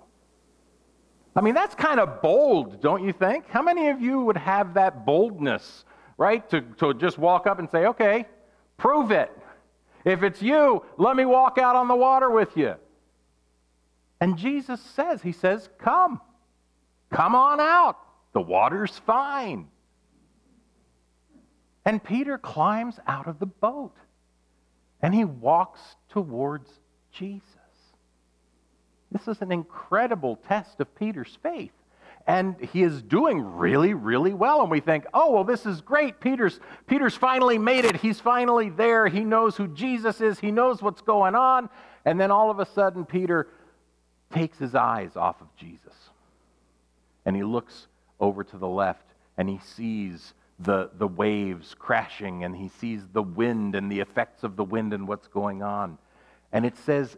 I 1.35 1.41
mean, 1.41 1.55
that's 1.55 1.75
kind 1.75 1.99
of 1.99 2.21
bold, 2.21 2.83
don't 2.83 3.05
you 3.05 3.13
think? 3.13 3.49
How 3.49 3.63
many 3.63 3.89
of 3.89 4.01
you 4.01 4.21
would 4.21 4.37
have 4.37 4.75
that 4.75 5.07
boldness, 5.07 5.85
right? 6.19 6.49
To, 6.51 6.61
to 6.79 6.93
just 6.93 7.17
walk 7.19 7.47
up 7.47 7.59
and 7.59 7.71
say, 7.71 7.87
okay, 7.87 8.27
prove 8.77 9.13
it. 9.13 9.31
If 10.05 10.23
it's 10.23 10.41
you, 10.41 10.85
let 10.97 11.17
me 11.17 11.25
walk 11.25 11.59
out 11.59 11.77
on 11.77 11.89
the 11.89 11.95
water 11.95 12.31
with 12.31 12.57
you. 12.57 12.75
And 14.21 14.37
Jesus 14.37 14.81
says, 14.81 15.23
He 15.23 15.33
says, 15.33 15.69
come. 15.79 16.21
Come 17.11 17.35
on 17.35 17.61
out. 17.61 17.97
The 18.33 18.41
water's 18.41 18.99
fine. 19.07 19.69
And 21.85 22.03
Peter 22.03 22.39
climbs 22.39 23.01
out 23.07 23.27
of 23.27 23.39
the 23.39 23.47
boat 23.47 23.97
and 25.03 25.15
he 25.15 25.25
walks 25.25 25.81
towards 26.11 26.71
Jesus. 27.11 27.43
This 29.11 29.27
is 29.27 29.41
an 29.43 29.51
incredible 29.51 30.37
test 30.47 30.81
of 30.81 30.95
Peter's 30.95 31.37
faith. 31.43 31.73
And 32.27 32.57
he 32.61 32.83
is 32.83 33.03
doing 33.03 33.41
really, 33.41 33.95
really 33.95 34.33
well. 34.35 34.61
And 34.61 34.71
we 34.71 34.81
think, 34.81 35.07
oh, 35.13 35.33
well, 35.33 35.45
this 35.45 35.67
is 35.67 35.81
great. 35.81 36.21
Peter's, 36.21 36.61
Peter's 36.87 37.17
finally 37.17 37.59
made 37.59 37.85
it. 37.85 37.97
He's 37.97 38.21
finally 38.21 38.69
there. 38.69 39.09
He 39.09 39.21
knows 39.21 39.57
who 39.57 39.67
Jesus 39.67 40.21
is. 40.21 40.39
He 40.39 40.51
knows 40.51 40.83
what's 40.83 41.01
going 41.01 41.35
on. 41.35 41.69
And 42.05 42.21
then 42.21 42.31
all 42.31 42.51
of 42.51 42.61
a 42.61 42.67
sudden, 42.67 43.05
Peter 43.05 43.49
takes 44.33 44.59
his 44.59 44.75
eyes 44.75 45.17
off 45.17 45.41
of 45.41 45.49
Jesus. 45.57 45.95
And 47.25 47.35
he 47.35 47.43
looks 47.43 47.89
over 48.21 48.45
to 48.45 48.59
the 48.59 48.69
left 48.69 49.07
and 49.37 49.49
he 49.49 49.59
sees 49.59 50.35
the, 50.59 50.91
the 50.99 51.07
waves 51.07 51.75
crashing 51.79 52.45
and 52.45 52.55
he 52.55 52.69
sees 52.69 53.07
the 53.13 53.23
wind 53.23 53.75
and 53.75 53.91
the 53.91 54.01
effects 54.01 54.45
of 54.45 54.57
the 54.57 54.65
wind 54.65 54.93
and 54.93 55.09
what's 55.09 55.27
going 55.27 55.63
on. 55.63 55.99
And 56.53 56.67
it 56.67 56.77
says 56.77 57.17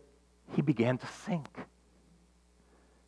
he 0.55 0.63
began 0.63 0.99
to 0.99 1.07
sink. 1.07 1.49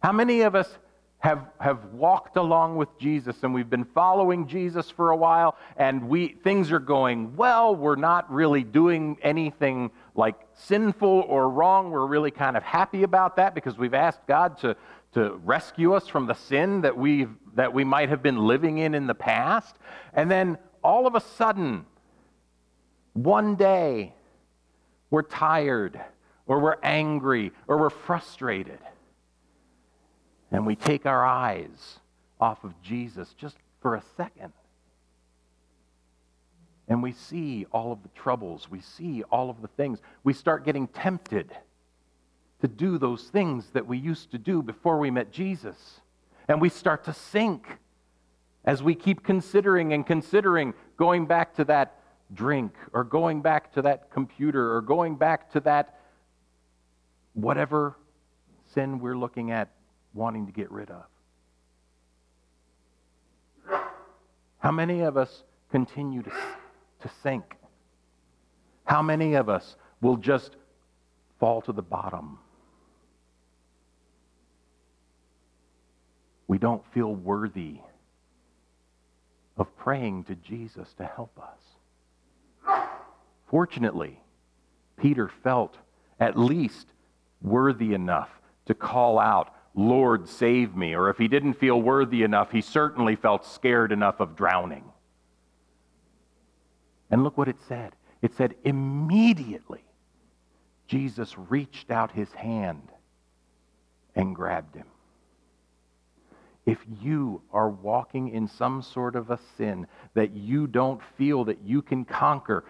How 0.02 0.12
many 0.12 0.42
of 0.42 0.54
us 0.54 0.78
have, 1.24 1.46
have 1.58 1.86
walked 1.86 2.36
along 2.36 2.76
with 2.76 2.98
Jesus 2.98 3.42
and 3.44 3.54
we've 3.54 3.70
been 3.70 3.86
following 3.86 4.46
Jesus 4.46 4.90
for 4.90 5.08
a 5.08 5.16
while 5.16 5.56
and 5.78 6.06
we, 6.06 6.28
things 6.44 6.70
are 6.70 6.78
going 6.78 7.34
well? 7.34 7.74
We're 7.74 7.96
not 7.96 8.30
really 8.30 8.62
doing 8.62 9.16
anything 9.22 9.90
like 10.14 10.34
sinful 10.52 11.24
or 11.26 11.48
wrong. 11.48 11.90
We're 11.90 12.04
really 12.04 12.30
kind 12.30 12.58
of 12.58 12.62
happy 12.62 13.04
about 13.04 13.36
that 13.36 13.54
because 13.54 13.78
we've 13.78 13.94
asked 13.94 14.26
God 14.28 14.58
to, 14.58 14.76
to 15.14 15.40
rescue 15.42 15.94
us 15.94 16.06
from 16.06 16.26
the 16.26 16.34
sin 16.34 16.82
that, 16.82 16.98
we 16.98 17.26
that 17.54 17.72
we 17.72 17.84
might 17.84 18.10
have 18.10 18.22
been 18.22 18.36
living 18.36 18.76
in 18.76 18.94
in 18.94 19.06
the 19.06 19.14
past. 19.14 19.76
And 20.12 20.30
then 20.30 20.58
all 20.82 21.06
of 21.06 21.14
a 21.14 21.20
sudden, 21.20 21.86
one 23.14 23.56
day, 23.56 24.12
we're 25.08 25.22
tired, 25.22 25.98
or 26.46 26.60
we're 26.60 26.76
angry, 26.82 27.52
or 27.66 27.78
we're 27.78 27.88
frustrated. 27.88 28.78
And 30.54 30.64
we 30.64 30.76
take 30.76 31.04
our 31.04 31.26
eyes 31.26 31.98
off 32.40 32.62
of 32.62 32.80
Jesus 32.80 33.34
just 33.36 33.56
for 33.82 33.96
a 33.96 34.02
second. 34.16 34.52
And 36.86 37.02
we 37.02 37.10
see 37.10 37.66
all 37.72 37.90
of 37.90 38.04
the 38.04 38.08
troubles, 38.10 38.70
we 38.70 38.80
see 38.80 39.24
all 39.24 39.50
of 39.50 39.62
the 39.62 39.66
things. 39.66 39.98
We 40.22 40.32
start 40.32 40.64
getting 40.64 40.86
tempted 40.86 41.50
to 42.60 42.68
do 42.68 42.98
those 42.98 43.24
things 43.24 43.70
that 43.72 43.88
we 43.88 43.98
used 43.98 44.30
to 44.30 44.38
do 44.38 44.62
before 44.62 45.00
we 45.00 45.10
met 45.10 45.32
Jesus. 45.32 46.00
And 46.46 46.60
we 46.60 46.68
start 46.68 47.02
to 47.06 47.12
sink 47.12 47.66
as 48.64 48.80
we 48.80 48.94
keep 48.94 49.24
considering 49.24 49.92
and 49.92 50.06
considering 50.06 50.72
going 50.96 51.26
back 51.26 51.56
to 51.56 51.64
that 51.64 51.98
drink 52.32 52.72
or 52.92 53.02
going 53.02 53.42
back 53.42 53.72
to 53.72 53.82
that 53.82 54.08
computer 54.12 54.76
or 54.76 54.82
going 54.82 55.16
back 55.16 55.50
to 55.54 55.60
that 55.60 55.98
whatever 57.32 57.96
sin 58.72 59.00
we're 59.00 59.18
looking 59.18 59.50
at 59.50 59.73
wanting 60.14 60.46
to 60.46 60.52
get 60.52 60.70
rid 60.70 60.90
of. 60.90 61.04
How 64.58 64.70
many 64.70 65.00
of 65.00 65.16
us 65.16 65.42
continue 65.70 66.22
to, 66.22 66.30
to 66.30 67.10
sink? 67.22 67.56
How 68.84 69.02
many 69.02 69.34
of 69.34 69.48
us 69.48 69.76
will 70.00 70.16
just 70.16 70.56
fall 71.38 71.60
to 71.62 71.72
the 71.72 71.82
bottom 71.82 72.38
we 76.46 76.58
don't 76.58 76.84
feel 76.92 77.14
worthy 77.14 77.78
of 79.56 79.76
praying 79.76 80.24
to 80.24 80.34
Jesus 80.34 80.92
to 80.94 81.04
help 81.04 81.38
us. 81.38 82.78
Fortunately, 83.46 84.20
Peter 84.96 85.30
felt 85.42 85.76
at 86.20 86.38
least 86.38 86.88
worthy 87.40 87.94
enough 87.94 88.30
to 88.66 88.74
call 88.74 89.18
out, 89.18 89.53
Lord, 89.74 90.28
save 90.28 90.76
me. 90.76 90.94
Or 90.94 91.10
if 91.10 91.18
he 91.18 91.28
didn't 91.28 91.54
feel 91.54 91.80
worthy 91.80 92.22
enough, 92.22 92.52
he 92.52 92.60
certainly 92.60 93.16
felt 93.16 93.44
scared 93.44 93.92
enough 93.92 94.20
of 94.20 94.36
drowning. 94.36 94.84
And 97.10 97.22
look 97.22 97.36
what 97.36 97.48
it 97.48 97.60
said 97.68 97.94
it 98.22 98.34
said, 98.34 98.54
immediately 98.64 99.84
Jesus 100.86 101.36
reached 101.36 101.90
out 101.90 102.12
his 102.12 102.32
hand 102.32 102.88
and 104.14 104.34
grabbed 104.34 104.74
him. 104.74 104.86
If 106.64 106.78
you 107.02 107.42
are 107.52 107.68
walking 107.68 108.30
in 108.30 108.48
some 108.48 108.80
sort 108.80 109.16
of 109.16 109.30
a 109.30 109.38
sin 109.58 109.86
that 110.14 110.32
you 110.32 110.66
don't 110.66 111.02
feel 111.18 111.44
that 111.44 111.60
you 111.62 111.82
can 111.82 112.06
conquer, 112.06 112.64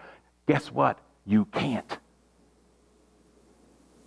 guess 0.47 0.71
what? 0.71 0.99
You 1.25 1.45
can't. 1.45 1.97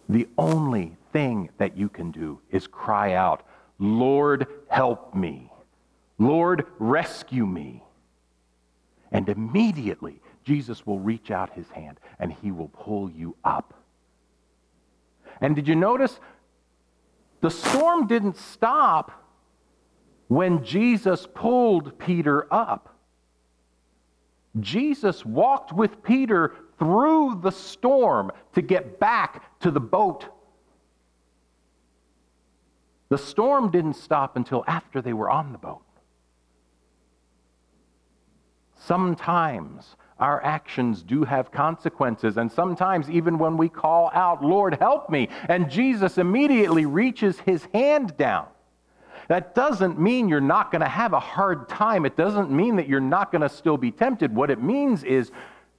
The 0.08 0.28
only 0.38 0.96
thing 1.12 1.50
that 1.58 1.76
you 1.76 1.88
can 1.88 2.10
do 2.10 2.40
is 2.50 2.66
cry 2.66 3.12
out, 3.14 3.42
Lord, 3.78 4.46
help 4.68 5.14
me. 5.14 5.52
Lord, 6.18 6.66
rescue 6.78 7.46
me. 7.46 7.82
And 9.12 9.28
immediately, 9.28 10.20
Jesus 10.44 10.86
will 10.86 10.98
reach 10.98 11.30
out 11.30 11.54
his 11.54 11.68
hand 11.70 12.00
and 12.18 12.32
he 12.32 12.50
will 12.50 12.68
pull 12.68 13.10
you 13.10 13.36
up. 13.44 13.74
And 15.40 15.54
did 15.54 15.68
you 15.68 15.76
notice? 15.76 16.18
The 17.40 17.50
storm 17.50 18.06
didn't 18.06 18.36
stop 18.36 19.12
when 20.26 20.64
Jesus 20.64 21.26
pulled 21.34 21.98
Peter 21.98 22.52
up. 22.52 22.94
Jesus 24.58 25.24
walked 25.24 25.72
with 25.72 26.02
Peter 26.02 26.54
through 26.78 27.40
the 27.42 27.50
storm 27.50 28.30
to 28.54 28.62
get 28.62 28.98
back 28.98 29.60
to 29.60 29.70
the 29.70 29.80
boat. 29.80 30.26
The 33.08 33.18
storm 33.18 33.70
didn't 33.70 33.94
stop 33.94 34.36
until 34.36 34.64
after 34.66 35.00
they 35.00 35.12
were 35.12 35.30
on 35.30 35.52
the 35.52 35.58
boat. 35.58 35.82
Sometimes 38.76 39.96
our 40.18 40.42
actions 40.44 41.02
do 41.02 41.24
have 41.24 41.50
consequences, 41.50 42.36
and 42.36 42.50
sometimes, 42.50 43.08
even 43.10 43.38
when 43.38 43.56
we 43.56 43.68
call 43.68 44.10
out, 44.14 44.44
Lord, 44.44 44.74
help 44.74 45.10
me, 45.10 45.28
and 45.48 45.70
Jesus 45.70 46.18
immediately 46.18 46.86
reaches 46.86 47.38
his 47.40 47.66
hand 47.72 48.16
down 48.16 48.46
that 49.28 49.54
doesn't 49.54 50.00
mean 50.00 50.28
you're 50.28 50.40
not 50.40 50.72
going 50.72 50.80
to 50.80 50.88
have 50.88 51.12
a 51.12 51.20
hard 51.20 51.68
time. 51.68 52.06
It 52.06 52.16
doesn't 52.16 52.50
mean 52.50 52.76
that 52.76 52.88
you're 52.88 52.98
not 52.98 53.30
going 53.30 53.42
to 53.42 53.48
still 53.48 53.76
be 53.76 53.90
tempted. 53.90 54.34
What 54.34 54.50
it 54.50 54.62
means 54.62 55.04
is 55.04 55.30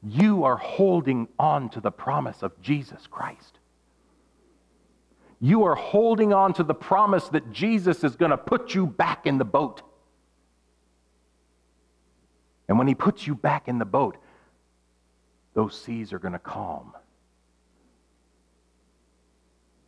you 0.04 0.44
are 0.46 0.58
holding 0.58 1.28
on 1.38 1.70
to 1.70 1.82
the 1.82 1.92
promise 1.92 2.42
of 2.42 2.60
Jesus 2.62 3.08
Christ. 3.08 3.60
You 5.42 5.64
are 5.64 5.76
holding 5.76 6.34
on 6.34 6.54
to 6.54 6.64
the 6.64 6.74
promise 6.74 7.28
that 7.30 7.52
Jesus 7.52 8.04
is 8.04 8.16
going 8.16 8.32
to 8.32 8.38
put 8.38 8.74
you 8.74 8.86
back 8.86 9.26
in 9.26 9.38
the 9.38 9.46
boat. 9.46 9.82
And 12.68 12.78
when 12.78 12.88
he 12.88 12.96
puts 12.96 13.26
you 13.26 13.36
back 13.36 13.68
in 13.68 13.80
the 13.80 13.86
boat, 13.86 14.18
those 15.54 15.80
seas 15.80 16.14
are 16.14 16.20
going 16.20 16.34
to 16.34 16.40
calm. 16.40 16.94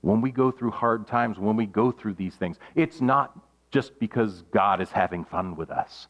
When 0.01 0.19
we 0.21 0.31
go 0.31 0.51
through 0.51 0.71
hard 0.71 1.05
times, 1.05 1.37
when 1.37 1.55
we 1.55 1.67
go 1.67 1.91
through 1.91 2.15
these 2.15 2.35
things, 2.35 2.57
it's 2.73 3.01
not 3.01 3.37
just 3.69 3.99
because 3.99 4.41
God 4.51 4.81
is 4.81 4.89
having 4.89 5.23
fun 5.23 5.55
with 5.55 5.69
us. 5.69 6.07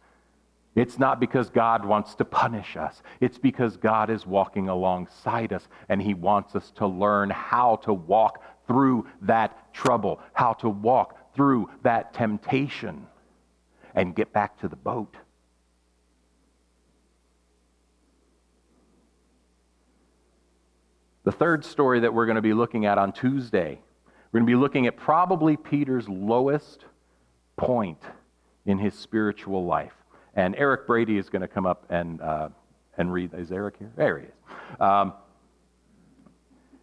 It's 0.74 0.98
not 0.98 1.20
because 1.20 1.50
God 1.50 1.84
wants 1.84 2.16
to 2.16 2.26
punish 2.26 2.78
us. 2.78 3.04
It's 3.20 3.38
because 3.38 3.76
God 3.76 4.10
is 4.10 4.26
walking 4.26 4.70
alongside 4.70 5.52
us 5.52 5.68
and 5.90 6.02
He 6.02 6.14
wants 6.14 6.56
us 6.56 6.72
to 6.76 6.88
learn 6.88 7.30
how 7.30 7.78
to 7.78 7.94
walk 7.94 8.42
through 8.68 9.06
that 9.22 9.74
trouble, 9.74 10.22
how 10.34 10.54
to 10.54 10.70
walk 10.70 11.36
through 11.36 11.70
that 11.84 12.14
temptation 12.14 13.06
and 13.96 14.16
get 14.16 14.32
back 14.32 14.60
to 14.62 14.70
the 14.70 14.78
boat. 14.78 15.18
The 21.24 21.32
third 21.34 21.66
story 21.66 22.00
that 22.00 22.14
we're 22.14 22.26
going 22.26 22.38
to 22.38 22.42
be 22.42 22.54
looking 22.54 22.86
at 22.86 22.98
on 22.98 23.12
Tuesday, 23.12 23.80
we're 24.32 24.40
going 24.40 24.48
to 24.48 24.52
be 24.52 24.60
looking 24.60 24.88
at 24.88 24.96
probably 24.96 25.58
Peter's 25.58 26.08
lowest 26.08 26.86
point 27.58 28.02
in 28.66 28.80
his 28.80 28.96
spiritual 28.96 29.66
life. 29.66 30.01
And 30.36 30.56
Eric 30.56 30.88
Brady 30.88 31.18
is 31.18 31.30
going 31.30 31.42
to 31.42 31.48
come 31.48 31.66
up 31.66 31.86
and, 31.90 32.22
uh, 32.22 32.50
and 32.98 33.12
read. 33.12 33.34
Is 33.34 33.52
Eric 33.52 33.76
here? 33.80 33.92
There 33.96 34.20
he 34.20 34.26
is. 34.26 34.80
Um, 34.80 35.14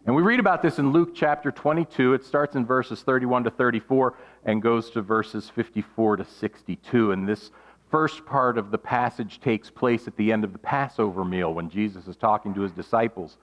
And 0.05 0.15
we 0.15 0.23
read 0.23 0.39
about 0.39 0.61
this 0.61 0.79
in 0.79 0.91
Luke 0.91 1.13
chapter 1.13 1.51
22. 1.51 2.13
It 2.13 2.23
starts 2.23 2.55
in 2.55 2.65
verses 2.65 3.01
31 3.01 3.43
to 3.43 3.51
34 3.51 4.15
and 4.45 4.61
goes 4.61 4.89
to 4.91 5.01
verses 5.01 5.49
54 5.49 6.17
to 6.17 6.25
62. 6.25 7.11
And 7.11 7.27
this 7.27 7.51
first 7.91 8.25
part 8.25 8.57
of 8.57 8.71
the 8.71 8.77
passage 8.77 9.39
takes 9.39 9.69
place 9.69 10.07
at 10.07 10.15
the 10.15 10.31
end 10.31 10.43
of 10.43 10.53
the 10.53 10.59
Passover 10.59 11.25
meal 11.25 11.53
when 11.53 11.69
Jesus 11.69 12.07
is 12.07 12.15
talking 12.15 12.53
to 12.55 12.61
his 12.61 12.71
disciples. 12.71 13.37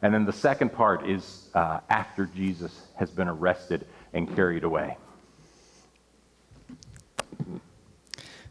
And 0.00 0.14
then 0.14 0.24
the 0.24 0.32
second 0.32 0.72
part 0.72 1.06
is 1.08 1.48
uh, 1.54 1.80
after 1.90 2.26
Jesus 2.26 2.88
has 2.96 3.10
been 3.10 3.28
arrested 3.28 3.86
and 4.12 4.34
carried 4.34 4.64
away. 4.64 4.96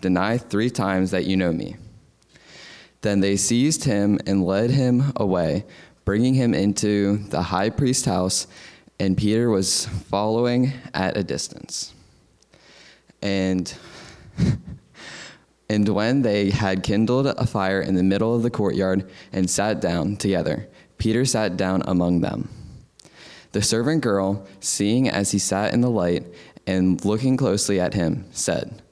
deny 0.00 0.38
three 0.38 0.70
times 0.70 1.10
that 1.10 1.24
you 1.24 1.36
know 1.36 1.52
me. 1.52 1.76
Then 3.02 3.20
they 3.20 3.36
seized 3.36 3.84
him 3.84 4.18
and 4.26 4.44
led 4.44 4.70
him 4.70 5.12
away, 5.16 5.64
bringing 6.04 6.34
him 6.34 6.54
into 6.54 7.18
the 7.28 7.42
high 7.42 7.70
priest's 7.70 8.06
house, 8.06 8.46
and 8.98 9.16
Peter 9.16 9.50
was 9.50 9.86
following 9.86 10.72
at 10.94 11.16
a 11.16 11.24
distance. 11.24 11.92
And 13.20 13.74
and 15.68 15.88
when 15.88 16.22
they 16.22 16.50
had 16.50 16.82
kindled 16.82 17.26
a 17.26 17.46
fire 17.46 17.80
in 17.80 17.94
the 17.94 18.02
middle 18.02 18.34
of 18.34 18.42
the 18.42 18.50
courtyard 18.50 19.10
and 19.32 19.48
sat 19.48 19.80
down 19.80 20.16
together, 20.16 20.68
Peter 20.98 21.24
sat 21.24 21.56
down 21.56 21.82
among 21.86 22.20
them. 22.20 22.48
The 23.52 23.62
servant 23.62 24.02
girl, 24.02 24.46
seeing 24.60 25.08
as 25.08 25.30
he 25.30 25.38
sat 25.38 25.72
in 25.72 25.80
the 25.80 25.90
light 25.90 26.26
and 26.66 27.02
looking 27.04 27.36
closely 27.36 27.80
at 27.80 27.94
him, 27.94 28.26
said, 28.32 28.82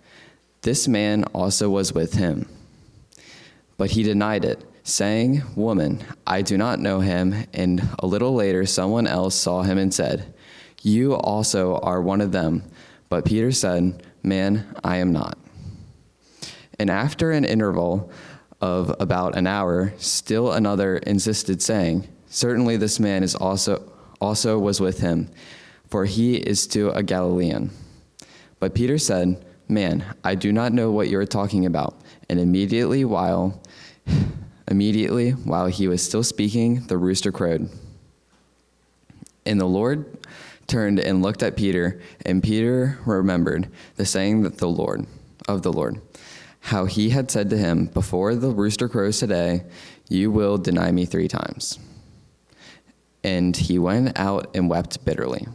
This 0.62 0.86
man 0.86 1.24
also 1.34 1.68
was 1.68 1.92
with 1.92 2.14
him. 2.14 2.48
But 3.76 3.90
he 3.92 4.02
denied 4.02 4.44
it, 4.44 4.64
saying, 4.84 5.42
Woman, 5.56 6.04
I 6.26 6.42
do 6.42 6.56
not 6.56 6.78
know 6.78 7.00
him. 7.00 7.46
And 7.52 7.88
a 7.98 8.06
little 8.06 8.34
later, 8.34 8.64
someone 8.64 9.06
else 9.06 9.34
saw 9.34 9.62
him 9.62 9.76
and 9.76 9.92
said, 9.92 10.32
You 10.82 11.14
also 11.14 11.78
are 11.78 12.00
one 12.00 12.20
of 12.20 12.32
them. 12.32 12.62
But 13.08 13.24
Peter 13.24 13.50
said, 13.50 14.02
Man, 14.22 14.74
I 14.84 14.98
am 14.98 15.12
not. 15.12 15.36
And 16.78 16.90
after 16.90 17.32
an 17.32 17.44
interval 17.44 18.10
of 18.60 18.94
about 19.00 19.36
an 19.36 19.48
hour, 19.48 19.92
still 19.98 20.52
another 20.52 20.96
insisted, 20.98 21.60
saying, 21.60 22.08
Certainly 22.28 22.76
this 22.76 23.00
man 23.00 23.22
is 23.22 23.34
also 23.34 23.92
also 24.20 24.56
was 24.56 24.80
with 24.80 25.00
him, 25.00 25.28
for 25.90 26.04
he 26.04 26.36
is 26.36 26.68
to 26.68 26.90
a 26.90 27.02
Galilean. 27.02 27.70
But 28.60 28.74
Peter 28.74 28.96
said, 28.96 29.44
Man, 29.68 30.04
I 30.22 30.34
do 30.34 30.52
not 30.52 30.72
know 30.72 30.90
what 30.90 31.08
you 31.08 31.18
are 31.18 31.26
talking 31.26 31.66
about. 31.66 32.00
And 32.28 32.38
immediately 32.38 33.04
while 33.04 33.60
immediately 34.68 35.30
while 35.32 35.66
he 35.66 35.88
was 35.88 36.02
still 36.02 36.22
speaking, 36.22 36.86
the 36.86 36.96
rooster 36.96 37.32
crowed. 37.32 37.68
And 39.44 39.60
the 39.60 39.66
Lord 39.66 40.18
turned 40.66 40.98
and 40.98 41.22
looked 41.22 41.42
at 41.42 41.56
Peter, 41.56 42.00
and 42.24 42.42
Peter 42.42 42.98
remembered 43.04 43.68
the 43.96 44.06
saying 44.06 44.42
that 44.42 44.58
the 44.58 44.68
Lord 44.68 45.06
of 45.48 45.62
the 45.62 45.72
Lord, 45.72 46.00
how 46.60 46.86
he 46.86 47.10
had 47.10 47.30
said 47.30 47.50
to 47.50 47.58
him, 47.58 47.86
Before 47.86 48.34
the 48.34 48.50
rooster 48.50 48.88
crows 48.88 49.18
today, 49.18 49.64
you 50.08 50.30
will 50.30 50.58
deny 50.58 50.92
me 50.92 51.04
three 51.04 51.28
times. 51.28 51.78
And 53.24 53.56
he 53.56 53.78
went 53.78 54.18
out 54.18 54.54
and 54.54 54.70
wept 54.70 55.04
bitterly. 55.04 55.46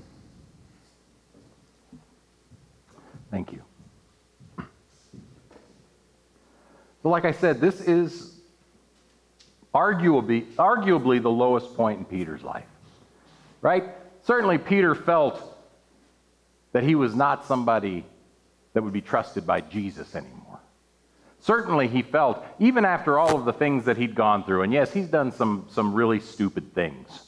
Thank 3.31 3.51
you. 3.51 3.66
So, 7.07 7.11
like 7.11 7.23
I 7.23 7.31
said, 7.31 7.61
this 7.61 7.79
is 7.79 8.37
arguably, 9.73 10.45
arguably 10.55 11.21
the 11.21 11.31
lowest 11.31 11.73
point 11.77 11.99
in 11.99 12.03
Peter's 12.03 12.43
life, 12.43 12.67
right? 13.61 13.85
Certainly, 14.23 14.57
Peter 14.57 14.93
felt 14.93 15.41
that 16.73 16.83
he 16.83 16.95
was 16.95 17.15
not 17.15 17.45
somebody 17.45 18.05
that 18.73 18.83
would 18.83 18.91
be 18.91 18.99
trusted 18.99 19.47
by 19.47 19.61
Jesus 19.61 20.17
anymore. 20.17 20.59
Certainly, 21.39 21.87
he 21.87 22.01
felt, 22.01 22.43
even 22.59 22.83
after 22.83 23.17
all 23.17 23.37
of 23.37 23.45
the 23.45 23.53
things 23.53 23.85
that 23.85 23.95
he'd 23.95 24.13
gone 24.13 24.43
through, 24.43 24.63
and 24.63 24.73
yes, 24.73 24.91
he's 24.91 25.07
done 25.07 25.31
some, 25.31 25.65
some 25.69 25.93
really 25.93 26.19
stupid 26.19 26.73
things 26.73 27.27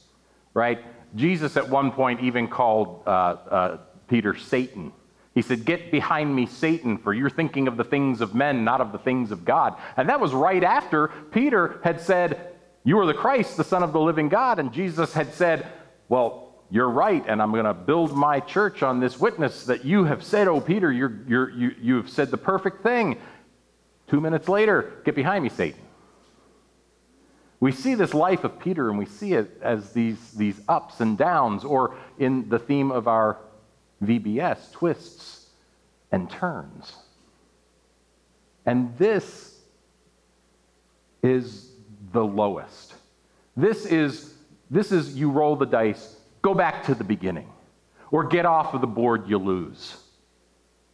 right? 0.53 0.83
Jesus 1.15 1.55
at 1.55 1.69
one 1.69 1.91
point 1.91 2.19
even 2.19 2.49
called 2.49 3.03
uh, 3.05 3.09
uh, 3.09 3.77
Peter 4.09 4.35
Satan. 4.35 4.91
He 5.33 5.41
said, 5.41 5.65
Get 5.65 5.91
behind 5.91 6.35
me, 6.35 6.45
Satan, 6.45 6.97
for 6.97 7.13
you're 7.13 7.29
thinking 7.29 7.67
of 7.67 7.77
the 7.77 7.83
things 7.83 8.21
of 8.21 8.35
men, 8.35 8.63
not 8.63 8.81
of 8.81 8.91
the 8.91 8.97
things 8.97 9.31
of 9.31 9.45
God. 9.45 9.75
And 9.95 10.09
that 10.09 10.19
was 10.19 10.33
right 10.33 10.63
after 10.63 11.07
Peter 11.31 11.79
had 11.83 12.01
said, 12.01 12.55
You 12.83 12.99
are 12.99 13.05
the 13.05 13.13
Christ, 13.13 13.57
the 13.57 13.63
Son 13.63 13.83
of 13.83 13.93
the 13.93 13.99
living 13.99 14.29
God. 14.29 14.59
And 14.59 14.73
Jesus 14.73 15.13
had 15.13 15.33
said, 15.33 15.67
Well, 16.07 16.45
you're 16.71 16.89
right, 16.89 17.23
and 17.27 17.41
I'm 17.41 17.51
going 17.51 17.65
to 17.65 17.73
build 17.73 18.15
my 18.15 18.39
church 18.39 18.83
on 18.83 18.99
this 18.99 19.19
witness 19.19 19.65
that 19.65 19.85
you 19.85 20.03
have 20.05 20.23
said, 20.23 20.47
Oh, 20.47 20.61
Peter, 20.61 20.91
you're, 20.91 21.19
you're, 21.27 21.49
you, 21.51 21.75
you 21.81 21.95
have 21.97 22.09
said 22.09 22.31
the 22.31 22.37
perfect 22.37 22.83
thing. 22.83 23.17
Two 24.07 24.21
minutes 24.21 24.49
later, 24.49 25.01
get 25.05 25.15
behind 25.15 25.43
me, 25.43 25.49
Satan. 25.49 25.81
We 27.59 27.71
see 27.71 27.93
this 27.93 28.13
life 28.13 28.43
of 28.43 28.59
Peter 28.59 28.89
and 28.89 28.97
we 28.97 29.05
see 29.05 29.33
it 29.33 29.59
as 29.61 29.91
these, 29.91 30.31
these 30.31 30.59
ups 30.67 31.01
and 31.01 31.17
downs, 31.17 31.63
or 31.63 31.95
in 32.17 32.49
the 32.49 32.57
theme 32.57 32.91
of 32.91 33.07
our 33.07 33.37
VBS, 34.03 34.71
twists 34.71 35.47
and 36.11 36.29
turns. 36.29 36.93
And 38.65 38.97
this 38.97 39.59
is 41.21 41.71
the 42.11 42.23
lowest. 42.23 42.93
This 43.55 43.85
is, 43.85 44.33
this 44.69 44.91
is 44.91 45.17
you 45.17 45.29
roll 45.29 45.55
the 45.55 45.65
dice, 45.65 46.17
go 46.41 46.53
back 46.53 46.83
to 46.85 46.95
the 46.95 47.03
beginning, 47.03 47.51
or 48.11 48.23
get 48.23 48.45
off 48.45 48.73
of 48.73 48.81
the 48.81 48.87
board, 48.87 49.27
you 49.27 49.37
lose, 49.37 49.97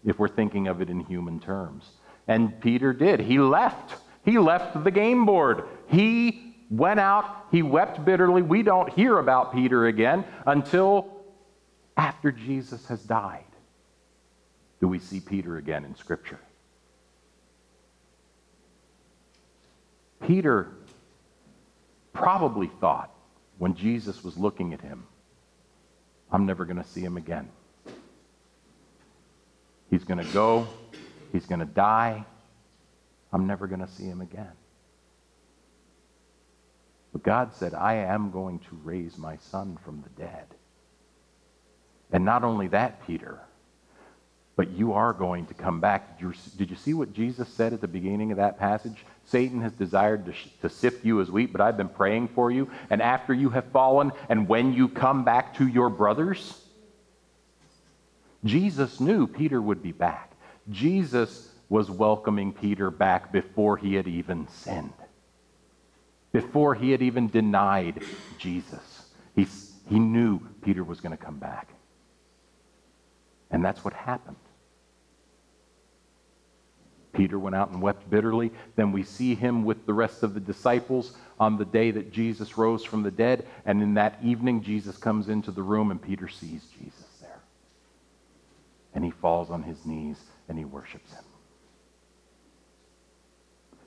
if 0.03 0.19
we're 0.19 0.27
thinking 0.27 0.67
of 0.67 0.81
it 0.81 0.89
in 0.89 0.99
human 1.01 1.39
terms. 1.39 1.91
And 2.27 2.59
Peter 2.59 2.91
did. 2.91 3.19
He 3.19 3.39
left. 3.39 3.95
He 4.23 4.39
left 4.39 4.83
the 4.83 4.91
game 4.91 5.25
board. 5.25 5.65
He 5.87 6.55
went 6.69 6.99
out, 6.99 7.45
he 7.51 7.61
wept 7.61 8.03
bitterly. 8.03 8.41
We 8.41 8.63
don't 8.63 8.91
hear 8.91 9.19
about 9.19 9.53
Peter 9.53 9.85
again 9.85 10.25
until 10.45 11.14
after 11.97 12.31
Jesus 12.31 12.85
has 12.87 13.01
died. 13.03 13.43
Do 14.81 14.87
we 14.87 14.99
see 14.99 15.19
Peter 15.19 15.57
again 15.57 15.85
in 15.85 15.95
Scripture? 15.95 16.39
Peter 20.25 20.71
probably 22.13 22.67
thought 22.79 23.11
when 23.57 23.75
Jesus 23.75 24.23
was 24.23 24.37
looking 24.37 24.73
at 24.73 24.81
him, 24.81 25.05
I'm 26.31 26.45
never 26.45 26.65
going 26.65 26.81
to 26.81 26.87
see 26.87 27.01
him 27.01 27.17
again. 27.17 27.49
He's 29.89 30.03
going 30.03 30.25
to 30.25 30.33
go, 30.33 30.67
he's 31.31 31.45
going 31.45 31.59
to 31.59 31.65
die. 31.65 32.25
I'm 33.31 33.47
never 33.47 33.67
going 33.67 33.81
to 33.81 33.87
see 33.87 34.05
him 34.05 34.21
again. 34.21 34.51
But 37.11 37.23
God 37.23 37.53
said, 37.53 37.73
I 37.73 37.95
am 37.95 38.31
going 38.31 38.59
to 38.59 38.79
raise 38.83 39.17
my 39.17 39.37
son 39.37 39.77
from 39.83 40.01
the 40.01 40.21
dead. 40.21 40.54
And 42.15 42.23
not 42.23 42.45
only 42.45 42.69
that, 42.69 43.05
Peter, 43.05 43.41
but 44.55 44.69
you 44.71 44.93
are 44.93 45.11
going 45.11 45.47
to 45.47 45.53
come 45.53 45.81
back. 45.81 46.17
Did 46.17 46.23
you, 46.23 46.33
did 46.55 46.69
you 46.69 46.77
see 46.77 46.93
what 46.93 47.11
Jesus 47.11 47.49
said 47.49 47.73
at 47.73 47.81
the 47.81 47.89
beginning 47.89 48.31
of 48.31 48.37
that 48.37 48.57
passage? 48.57 49.03
Satan 49.25 49.59
has 49.61 49.73
desired 49.73 50.25
to, 50.27 50.33
to 50.61 50.69
sift 50.69 51.03
you 51.03 51.19
as 51.19 51.29
wheat, 51.29 51.51
but 51.51 51.59
I've 51.59 51.75
been 51.75 51.89
praying 51.89 52.29
for 52.29 52.49
you. 52.49 52.71
And 52.89 53.01
after 53.01 53.33
you 53.33 53.49
have 53.49 53.65
fallen, 53.65 54.13
and 54.29 54.47
when 54.47 54.71
you 54.71 54.87
come 54.87 55.25
back 55.25 55.55
to 55.55 55.67
your 55.67 55.89
brothers, 55.89 56.57
Jesus 58.45 59.01
knew 59.01 59.27
Peter 59.27 59.61
would 59.61 59.83
be 59.83 59.91
back. 59.91 60.31
Jesus 60.71 61.51
was 61.67 61.91
welcoming 61.91 62.53
Peter 62.53 62.91
back 62.91 63.33
before 63.33 63.75
he 63.75 63.95
had 63.95 64.07
even 64.07 64.47
sinned 64.47 64.93
before 66.35 66.75
he 66.75 66.91
had 66.91 67.01
even 67.01 67.29
denied 67.29 68.03
Jesus. 68.37 69.05
He, 69.37 69.47
he 69.87 69.99
knew 69.99 70.41
Peter 70.61 70.83
was 70.83 70.99
going 70.99 71.17
to 71.17 71.23
come 71.23 71.39
back. 71.39 71.69
And 73.51 73.63
that's 73.63 73.83
what 73.83 73.93
happened. 73.93 74.37
Peter 77.13 77.39
went 77.39 77.55
out 77.55 77.69
and 77.69 77.81
wept 77.81 78.09
bitterly. 78.09 78.51
Then 78.75 78.91
we 78.91 79.03
see 79.03 79.35
him 79.35 79.63
with 79.63 79.85
the 79.85 79.93
rest 79.93 80.21
of 80.23 80.33
the 80.33 80.39
disciples 80.39 81.13
on 81.39 81.57
the 81.57 81.65
day 81.65 81.91
that 81.91 82.11
Jesus 82.11 82.57
rose 82.57 82.83
from 82.83 83.03
the 83.03 83.11
dead. 83.11 83.47
And 83.65 83.81
in 83.81 83.93
that 83.95 84.19
evening, 84.21 84.61
Jesus 84.61 84.97
comes 84.97 85.29
into 85.29 85.51
the 85.51 85.63
room 85.63 85.91
and 85.91 86.01
Peter 86.01 86.27
sees 86.27 86.67
Jesus 86.79 87.07
there. 87.21 87.39
And 88.93 89.03
he 89.03 89.11
falls 89.11 89.49
on 89.49 89.63
his 89.63 89.85
knees 89.85 90.19
and 90.49 90.57
he 90.57 90.65
worships 90.65 91.11
him. 91.11 91.23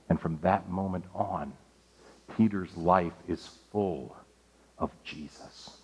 And 0.09 0.21
from 0.21 0.39
that 0.43 0.71
moment 0.71 1.05
on, 1.15 1.53
Peter's 2.37 2.75
life 2.77 3.13
is 3.27 3.47
full 3.71 4.17
of 4.79 4.91
Jesus. 5.05 5.77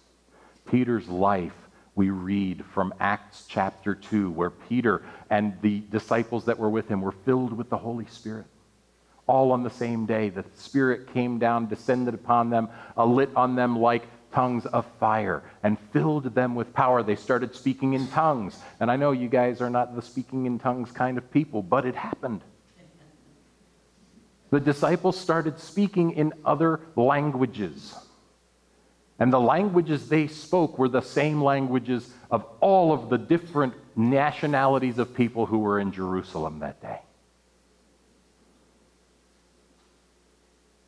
Peter's 0.70 1.08
life 1.08 1.52
we 1.94 2.11
read 2.11 2.64
from 2.74 2.92
Acts 2.98 3.44
chapter 3.48 3.94
2, 3.94 4.30
where 4.30 4.50
Peter 4.50 5.02
and 5.30 5.57
the 5.62 5.80
disciples 5.90 6.46
that 6.46 6.59
were 6.59 6.70
with 6.70 6.88
him 6.88 7.00
were 7.00 7.12
filled 7.12 7.52
with 7.52 7.70
the 7.70 7.78
Holy 7.78 8.07
Spirit. 8.07 8.46
All 9.26 9.52
on 9.52 9.62
the 9.62 9.70
same 9.70 10.04
day, 10.04 10.28
the 10.28 10.44
Spirit 10.54 11.12
came 11.14 11.38
down, 11.38 11.68
descended 11.68 12.14
upon 12.14 12.50
them, 12.50 12.68
lit 12.96 13.30
on 13.37 13.54
them 13.54 13.78
like 13.78 14.07
tongues 14.33 14.66
of 14.66 14.85
fire, 14.98 15.44
and 15.62 15.78
filled 15.92 16.35
them 16.35 16.54
with 16.57 16.74
power. 16.74 17.02
They 17.02 17.16
started 17.16 17.54
speaking 17.54 17.94
in 17.94 18.09
tongues. 18.09 18.59
And 18.80 18.90
I 18.90 18.96
know 18.96 19.12
you 19.12 19.28
guys 19.28 19.61
are 19.61 19.70
not 19.70 19.94
the 19.94 20.02
speaking 20.02 20.46
in 20.46 20.59
tongues 20.59 20.90
kind 20.90 21.16
of 21.16 21.30
people, 21.30 21.62
but 21.62 21.87
it 21.87 21.94
happened. 21.94 22.42
The 24.50 24.61
disciples 24.61 25.18
started 25.18 25.59
speaking 25.59 26.12
in 26.12 26.33
other 26.44 26.80
languages. 26.96 27.94
And 29.18 29.33
the 29.33 29.40
languages 29.40 30.09
they 30.09 30.27
spoke 30.27 30.79
were 30.79 30.88
the 30.88 31.00
same 31.00 31.42
languages 31.42 32.12
of 32.31 32.44
all 32.61 32.92
of 32.92 33.11
the 33.11 33.18
different 33.18 33.74
nationalities 33.96 34.98
of 34.98 35.14
people 35.14 35.46
who 35.46 35.59
were 35.59 35.79
in 35.79 35.92
Jerusalem 35.92 36.59
that 36.61 36.81
day. 36.83 37.00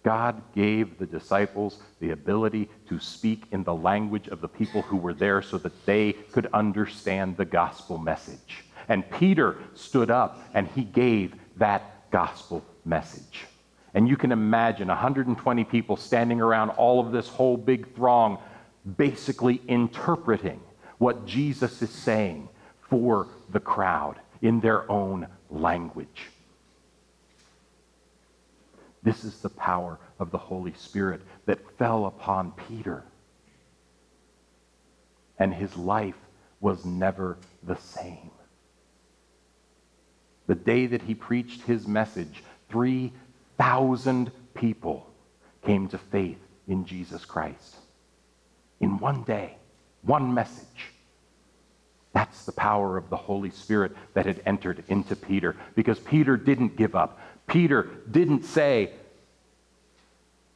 God 0.03 0.41
gave 0.55 0.99
the 0.99 1.07
disciples 1.07 1.81
the 1.99 2.11
ability 2.11 2.69
to 2.89 3.01
speak 3.01 3.45
in 3.51 3.65
the 3.65 3.75
language 3.75 4.29
of 4.29 4.41
the 4.41 4.49
people 4.49 4.83
who 4.83 4.97
were 4.97 5.15
there 5.15 5.43
so 5.43 5.59
that 5.59 5.85
they 5.85 6.13
could 6.13 6.47
understand 6.53 7.37
the 7.37 7.45
gospel 7.45 7.99
message. 7.99 8.65
And 8.89 9.09
Peter 9.11 9.57
stood 9.75 10.11
up 10.11 10.41
and 10.55 10.69
he 10.69 10.85
gave 10.85 11.35
that 11.57 12.09
gospel 12.13 12.65
message. 12.85 13.47
And 13.97 14.07
you 14.07 14.19
can 14.19 14.31
imagine 14.31 14.89
120 14.89 15.65
people 15.65 15.97
standing 15.97 16.39
around 16.39 16.69
all 16.69 17.01
of 17.01 17.13
this 17.13 17.29
whole 17.29 17.57
big 17.57 17.95
throng, 17.95 18.37
basically 18.99 19.63
interpreting 19.67 20.61
what 20.99 21.25
Jesus 21.25 21.81
is 21.81 21.89
saying 21.89 22.51
for 22.91 23.27
the 23.49 23.59
crowd 23.59 24.17
in 24.43 24.61
their 24.61 24.89
own 24.91 25.27
language. 25.49 26.29
This 29.03 29.25
is 29.25 29.39
the 29.39 29.49
power 29.49 29.99
of 30.19 30.31
the 30.31 30.37
Holy 30.37 30.75
Spirit 30.75 31.23
that 31.47 31.79
fell 31.79 32.05
upon 32.05 32.53
Peter. 32.69 33.03
And 35.39 35.55
his 35.55 35.75
life 35.75 36.19
was 36.61 36.85
never 36.85 37.39
the 37.63 37.77
same. 37.77 38.31
The 40.49 40.55
day 40.55 40.85
that 40.85 41.01
he 41.01 41.15
preached 41.15 41.63
his 41.63 41.87
message, 41.87 42.43
three 42.69 43.13
thousand 43.59 44.31
people 44.55 45.09
came 45.63 45.89
to 45.89 45.99
faith 45.99 46.39
in 46.69 46.85
Jesus 46.85 47.25
Christ. 47.25 47.77
In 48.81 48.99
one 48.99 49.23
day, 49.23 49.57
one 50.03 50.35
message. 50.35 50.91
That's 52.13 52.47
the 52.47 52.53
power 52.53 52.97
of 52.97 53.11
the 53.11 53.17
Holy 53.17 53.51
Spirit 53.51 53.93
that 54.15 54.27
had 54.27 54.41
entered 54.47 54.85
into 54.89 55.15
Peter 55.17 55.57
because 55.75 55.99
Peter 55.99 56.37
didn't 56.37 56.77
give 56.77 56.95
up. 56.95 57.21
Peter 57.47 57.91
didn't 58.11 58.45
say, 58.45 58.91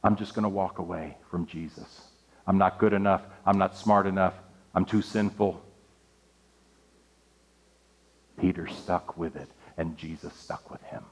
I'm 0.03 0.15
just 0.15 0.33
going 0.33 0.43
to 0.43 0.49
walk 0.49 0.79
away 0.79 1.17
from 1.29 1.45
Jesus. 1.45 2.01
I'm 2.47 2.57
not 2.57 2.79
good 2.79 2.93
enough. 2.93 3.21
I'm 3.45 3.57
not 3.57 3.77
smart 3.77 4.07
enough. 4.07 4.33
I'm 4.73 4.85
too 4.85 5.01
sinful. 5.01 5.61
Peter 8.39 8.67
stuck 8.67 9.17
with 9.17 9.35
it, 9.35 9.47
and 9.77 9.97
Jesus 9.97 10.33
stuck 10.33 10.71
with 10.71 10.81
him. 10.83 11.03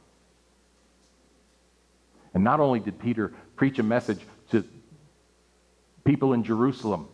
And 2.33 2.43
not 2.43 2.59
only 2.59 2.79
did 2.79 2.99
Peter 2.99 3.33
preach 3.55 3.79
a 3.79 3.83
message 3.83 4.19
to 4.51 4.63
people 6.03 6.33
in 6.33 6.43
Jerusalem, 6.43 7.07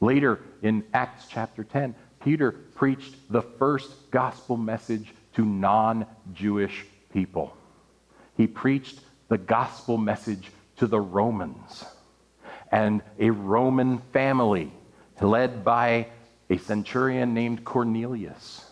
later 0.00 0.40
in 0.62 0.84
Acts 0.94 1.26
chapter 1.28 1.64
10, 1.64 1.94
Peter 2.22 2.52
preached 2.52 3.14
the 3.30 3.42
first 3.42 4.10
gospel 4.10 4.56
message 4.56 5.12
to 5.34 5.44
non 5.44 6.06
Jewish 6.32 6.86
people. 7.12 7.56
He 8.36 8.46
preached 8.46 9.00
the 9.28 9.38
gospel 9.38 9.98
message 9.98 10.50
to 10.76 10.86
the 10.86 11.00
Romans 11.00 11.84
and 12.70 13.02
a 13.18 13.30
Roman 13.30 13.98
family 14.12 14.72
led 15.20 15.62
by 15.62 16.08
a 16.50 16.58
centurion 16.58 17.34
named 17.34 17.64
Cornelius 17.64 18.64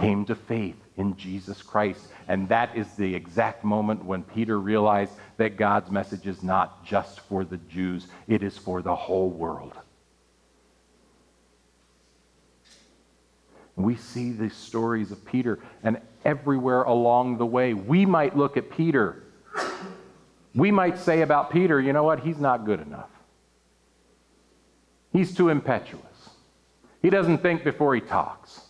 came 0.00 0.24
to 0.24 0.34
faith 0.34 0.83
in 0.96 1.16
Jesus 1.16 1.62
Christ. 1.62 2.06
And 2.28 2.48
that 2.48 2.76
is 2.76 2.86
the 2.94 3.14
exact 3.14 3.64
moment 3.64 4.04
when 4.04 4.22
Peter 4.22 4.58
realized 4.58 5.12
that 5.36 5.56
God's 5.56 5.90
message 5.90 6.26
is 6.26 6.42
not 6.42 6.84
just 6.84 7.20
for 7.20 7.44
the 7.44 7.56
Jews, 7.56 8.06
it 8.28 8.42
is 8.42 8.56
for 8.56 8.82
the 8.82 8.94
whole 8.94 9.30
world. 9.30 9.74
We 13.76 13.96
see 13.96 14.30
the 14.30 14.50
stories 14.50 15.10
of 15.10 15.24
Peter, 15.24 15.58
and 15.82 16.00
everywhere 16.24 16.82
along 16.82 17.38
the 17.38 17.46
way, 17.46 17.74
we 17.74 18.06
might 18.06 18.36
look 18.36 18.56
at 18.56 18.70
Peter. 18.70 19.24
We 20.54 20.70
might 20.70 20.98
say 20.98 21.22
about 21.22 21.50
Peter, 21.50 21.80
you 21.80 21.92
know 21.92 22.04
what? 22.04 22.20
He's 22.20 22.38
not 22.38 22.64
good 22.64 22.80
enough. 22.80 23.10
He's 25.12 25.34
too 25.34 25.48
impetuous. 25.48 26.02
He 27.02 27.10
doesn't 27.10 27.38
think 27.38 27.64
before 27.64 27.94
he 27.96 28.00
talks. 28.00 28.63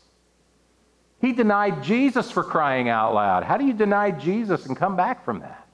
He 1.24 1.32
denied 1.32 1.82
Jesus 1.82 2.30
for 2.30 2.44
crying 2.44 2.90
out 2.90 3.14
loud. 3.14 3.44
How 3.44 3.56
do 3.56 3.64
you 3.64 3.72
deny 3.72 4.10
Jesus 4.10 4.66
and 4.66 4.76
come 4.76 4.94
back 4.94 5.24
from 5.24 5.40
that? 5.40 5.66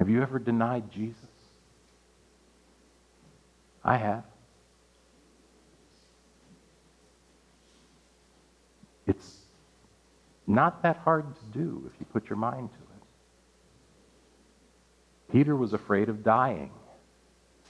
Have 0.00 0.10
you 0.10 0.20
ever 0.20 0.40
denied 0.40 0.90
Jesus? 0.90 1.28
I 3.84 3.98
have. 3.98 4.24
It's 9.06 9.42
not 10.48 10.82
that 10.82 10.96
hard 10.96 11.36
to 11.36 11.44
do 11.56 11.88
if 11.94 12.00
you 12.00 12.06
put 12.12 12.28
your 12.28 12.36
mind 12.36 12.68
to 12.68 12.78
it. 15.30 15.34
Peter 15.38 15.54
was 15.54 15.72
afraid 15.72 16.08
of 16.08 16.24
dying, 16.24 16.72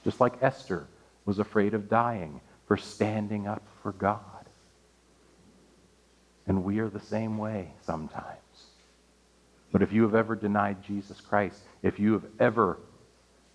just 0.04 0.20
like 0.20 0.42
Esther 0.42 0.86
was 1.26 1.38
afraid 1.38 1.74
of 1.74 1.90
dying 1.90 2.40
for 2.70 2.76
standing 2.76 3.48
up 3.48 3.64
for 3.82 3.90
God. 3.90 4.20
And 6.46 6.62
we 6.62 6.78
are 6.78 6.88
the 6.88 7.00
same 7.00 7.36
way 7.36 7.72
sometimes. 7.82 8.38
But 9.72 9.82
if 9.82 9.92
you 9.92 10.04
have 10.04 10.14
ever 10.14 10.36
denied 10.36 10.84
Jesus 10.84 11.20
Christ, 11.20 11.60
if 11.82 11.98
you 11.98 12.12
have 12.12 12.26
ever 12.38 12.78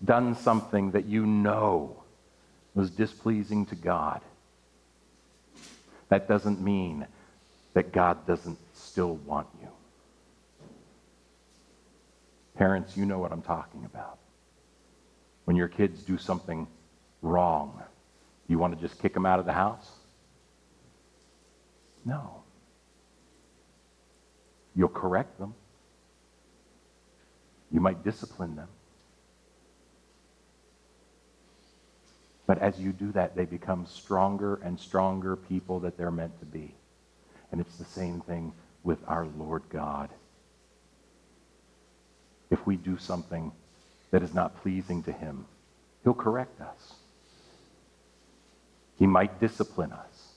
done 0.04 0.34
something 0.34 0.90
that 0.90 1.06
you 1.06 1.24
know 1.24 2.02
was 2.74 2.90
displeasing 2.90 3.64
to 3.64 3.74
God, 3.74 4.20
that 6.10 6.28
doesn't 6.28 6.60
mean 6.60 7.06
that 7.72 7.92
God 7.92 8.26
doesn't 8.26 8.58
still 8.74 9.14
want 9.24 9.46
you. 9.62 9.68
Parents, 12.54 12.98
you 12.98 13.06
know 13.06 13.18
what 13.18 13.32
I'm 13.32 13.40
talking 13.40 13.86
about. 13.86 14.18
When 15.46 15.56
your 15.56 15.68
kids 15.68 16.02
do 16.02 16.18
something 16.18 16.66
wrong, 17.22 17.80
you 18.48 18.58
want 18.58 18.78
to 18.78 18.80
just 18.80 19.00
kick 19.00 19.14
them 19.14 19.26
out 19.26 19.38
of 19.38 19.46
the 19.46 19.52
house? 19.52 19.90
No. 22.04 22.42
You'll 24.74 24.88
correct 24.88 25.38
them. 25.38 25.54
You 27.72 27.80
might 27.80 28.04
discipline 28.04 28.56
them. 28.56 28.68
But 32.46 32.60
as 32.60 32.78
you 32.78 32.92
do 32.92 33.10
that, 33.12 33.34
they 33.34 33.44
become 33.44 33.86
stronger 33.86 34.60
and 34.62 34.78
stronger 34.78 35.34
people 35.34 35.80
that 35.80 35.96
they're 35.96 36.12
meant 36.12 36.38
to 36.38 36.46
be. 36.46 36.74
And 37.50 37.60
it's 37.60 37.76
the 37.76 37.84
same 37.84 38.20
thing 38.20 38.52
with 38.84 38.98
our 39.08 39.26
Lord 39.36 39.62
God. 39.68 40.10
If 42.50 42.64
we 42.64 42.76
do 42.76 42.96
something 42.98 43.50
that 44.12 44.22
is 44.22 44.32
not 44.32 44.62
pleasing 44.62 45.02
to 45.04 45.12
him, 45.12 45.46
he'll 46.04 46.14
correct 46.14 46.60
us. 46.60 46.94
He 48.98 49.06
might 49.06 49.40
discipline 49.40 49.92
us. 49.92 50.32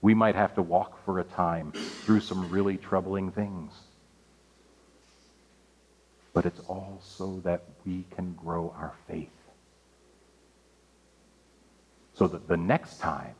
We 0.00 0.14
might 0.14 0.34
have 0.34 0.54
to 0.56 0.62
walk 0.62 1.04
for 1.04 1.20
a 1.20 1.24
time 1.24 1.72
through 1.72 2.20
some 2.20 2.50
really 2.50 2.76
troubling 2.76 3.30
things. 3.30 3.72
But 6.32 6.46
it's 6.46 6.60
all 6.66 7.00
so 7.02 7.40
that 7.44 7.62
we 7.86 8.04
can 8.16 8.34
grow 8.34 8.74
our 8.76 8.92
faith. 9.06 9.28
So 12.14 12.26
that 12.26 12.48
the 12.48 12.56
next 12.56 12.98
time 12.98 13.34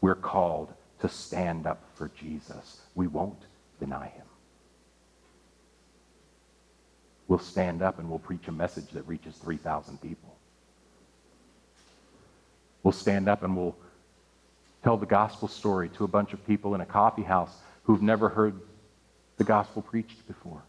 we're 0.00 0.14
called 0.14 0.72
to 1.00 1.08
stand 1.08 1.66
up 1.66 1.82
for 1.94 2.10
Jesus. 2.18 2.80
We 2.94 3.06
won't 3.06 3.42
deny 3.80 4.08
him. 4.08 4.26
We'll 7.28 7.38
stand 7.38 7.82
up 7.82 7.98
and 7.98 8.10
we'll 8.10 8.18
preach 8.18 8.48
a 8.48 8.52
message 8.52 8.90
that 8.90 9.06
reaches 9.06 9.34
3,000 9.36 10.00
people. 10.00 10.36
We'll 12.82 12.92
stand 12.92 13.28
up 13.28 13.42
and 13.42 13.56
we'll 13.56 13.76
tell 14.82 14.96
the 14.96 15.06
gospel 15.06 15.48
story 15.48 15.88
to 15.90 16.04
a 16.04 16.08
bunch 16.08 16.32
of 16.32 16.46
people 16.46 16.74
in 16.74 16.80
a 16.80 16.86
coffee 16.86 17.22
house 17.22 17.56
who've 17.84 18.02
never 18.02 18.28
heard 18.28 18.60
the 19.36 19.44
gospel 19.44 19.82
preached 19.82 20.26
before. 20.26 20.62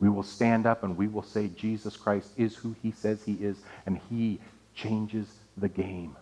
We 0.00 0.08
will 0.08 0.22
stand 0.22 0.66
up 0.66 0.84
and 0.84 0.96
we 0.96 1.08
will 1.08 1.22
say 1.22 1.48
Jesus 1.48 1.96
Christ 1.96 2.30
is 2.36 2.54
who 2.54 2.74
he 2.82 2.92
says 2.92 3.22
he 3.24 3.34
is, 3.34 3.56
and 3.86 4.00
he 4.08 4.38
changes 4.74 5.26
the 5.56 5.68
game. 5.68 6.16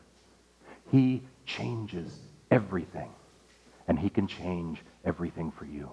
He 0.91 1.23
changes 1.45 2.19
everything, 2.51 3.11
and 3.87 3.99
he 3.99 4.09
can 4.09 4.27
change 4.27 4.81
everything 5.05 5.51
for 5.51 5.67
you. 5.67 5.91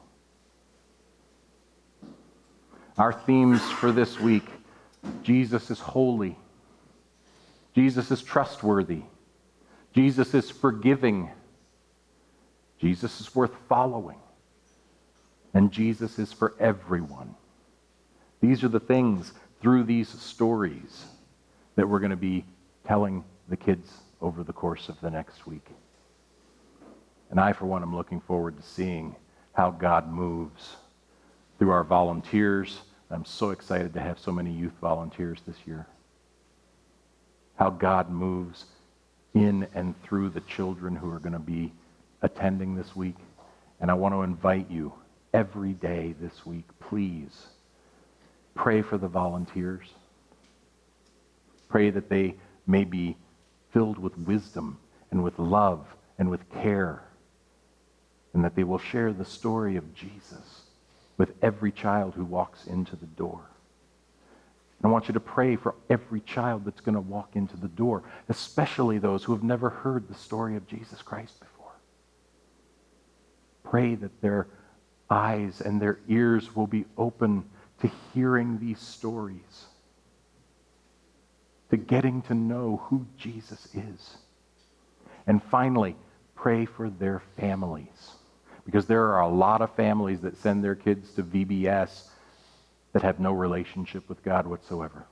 Our 2.97 3.11
themes 3.11 3.61
for 3.61 3.91
this 3.91 4.19
week 4.19 4.45
Jesus 5.23 5.69
is 5.69 5.79
holy, 5.79 6.37
Jesus 7.75 8.11
is 8.11 8.21
trustworthy, 8.21 9.01
Jesus 9.93 10.33
is 10.33 10.49
forgiving, 10.49 11.29
Jesus 12.79 13.21
is 13.21 13.35
worth 13.35 13.53
following, 13.69 14.17
and 15.53 15.71
Jesus 15.71 16.17
is 16.17 16.33
for 16.33 16.55
everyone. 16.59 17.35
These 18.41 18.63
are 18.63 18.69
the 18.69 18.79
things 18.79 19.31
through 19.61 19.83
these 19.83 20.09
stories 20.09 21.05
that 21.75 21.87
we're 21.87 21.99
going 21.99 22.11
to 22.11 22.17
be 22.17 22.43
telling 22.85 23.23
the 23.49 23.55
kids 23.55 23.89
over 24.21 24.43
the 24.43 24.53
course 24.53 24.89
of 24.89 24.99
the 25.01 25.09
next 25.09 25.45
week. 25.47 25.65
And 27.29 27.39
I, 27.39 27.53
for 27.53 27.65
one, 27.65 27.83
am 27.83 27.95
looking 27.95 28.21
forward 28.21 28.57
to 28.57 28.63
seeing 28.63 29.15
how 29.53 29.71
God 29.71 30.11
moves 30.11 30.75
through 31.57 31.71
our 31.71 31.83
volunteers. 31.83 32.81
I'm 33.09 33.25
so 33.25 33.51
excited 33.51 33.93
to 33.93 34.01
have 34.01 34.19
so 34.19 34.31
many 34.31 34.51
youth 34.51 34.73
volunteers 34.81 35.39
this 35.45 35.57
year. 35.65 35.87
How 37.55 37.69
God 37.69 38.09
moves 38.09 38.65
in 39.33 39.67
and 39.73 40.01
through 40.03 40.29
the 40.29 40.41
children 40.41 40.95
who 40.95 41.09
are 41.11 41.19
going 41.19 41.33
to 41.33 41.39
be 41.39 41.73
attending 42.21 42.75
this 42.75 42.95
week. 42.95 43.17
And 43.79 43.89
I 43.89 43.95
want 43.95 44.13
to 44.13 44.21
invite 44.21 44.69
you 44.69 44.93
every 45.33 45.73
day 45.73 46.13
this 46.21 46.45
week, 46.45 46.65
please 46.79 47.47
pray 48.55 48.81
for 48.81 48.97
the 48.97 49.07
volunteers. 49.07 49.87
Pray 51.69 51.89
that 51.89 52.09
they 52.09 52.35
may 52.67 52.83
be 52.83 53.17
filled 53.71 53.97
with 53.97 54.17
wisdom 54.17 54.77
and 55.09 55.23
with 55.23 55.39
love 55.39 55.85
and 56.19 56.29
with 56.29 56.47
care, 56.51 57.03
and 58.33 58.43
that 58.43 58.55
they 58.55 58.63
will 58.63 58.77
share 58.77 59.11
the 59.11 59.25
story 59.25 59.75
of 59.75 59.95
Jesus 59.95 60.61
with 61.17 61.33
every 61.41 61.71
child 61.71 62.13
who 62.13 62.23
walks 62.23 62.67
into 62.67 62.95
the 62.95 63.07
door. 63.07 63.41
I 64.83 64.89
want 64.89 65.07
you 65.07 65.13
to 65.13 65.19
pray 65.19 65.55
for 65.55 65.75
every 65.89 66.19
child 66.21 66.65
that's 66.65 66.81
going 66.81 66.95
to 66.95 67.01
walk 67.01 67.35
into 67.35 67.55
the 67.55 67.69
door, 67.69 68.03
especially 68.27 68.97
those 68.97 69.23
who 69.23 69.31
have 69.31 69.43
never 69.43 69.69
heard 69.69 70.07
the 70.07 70.13
story 70.13 70.57
of 70.57 70.67
Jesus 70.67 71.01
Christ 71.01 71.39
before. 71.39 71.71
Pray 73.63 73.95
that 73.95 74.21
their 74.21 74.47
eyes 75.09 75.61
and 75.61 75.81
their 75.81 75.99
ears 76.09 76.53
will 76.55 76.67
be 76.67 76.85
open 76.97 77.45
to 77.79 77.89
hearing 78.13 78.59
these 78.59 78.79
stories, 78.79 79.65
to 81.69 81.77
getting 81.77 82.21
to 82.23 82.33
know 82.33 82.81
who 82.85 83.05
Jesus 83.17 83.67
is. 83.73 84.17
And 85.27 85.41
finally, 85.43 85.95
pray 86.35 86.65
for 86.65 86.89
their 86.89 87.21
families. 87.37 88.11
Because 88.65 88.85
there 88.85 89.13
are 89.13 89.21
a 89.21 89.29
lot 89.29 89.61
of 89.61 89.73
families 89.75 90.21
that 90.21 90.37
send 90.37 90.63
their 90.63 90.75
kids 90.75 91.13
to 91.13 91.23
VBS 91.23 92.09
that 92.93 93.01
have 93.01 93.19
no 93.19 93.33
relationship 93.33 94.07
with 94.07 94.23
God 94.23 94.47
whatsoever. 94.47 95.05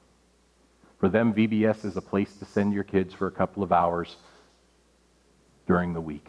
For 1.00 1.10
them, 1.10 1.34
VBS 1.34 1.84
is 1.84 1.98
a 1.98 2.02
place 2.02 2.36
to 2.36 2.46
send 2.46 2.74
your 2.74 2.84
kids 2.84 3.14
for 3.14 3.28
a 3.28 3.32
couple 3.32 3.64
of 3.64 3.72
hours 3.72 4.16
during 5.66 5.94
the 5.94 6.02
week. 6.02 6.28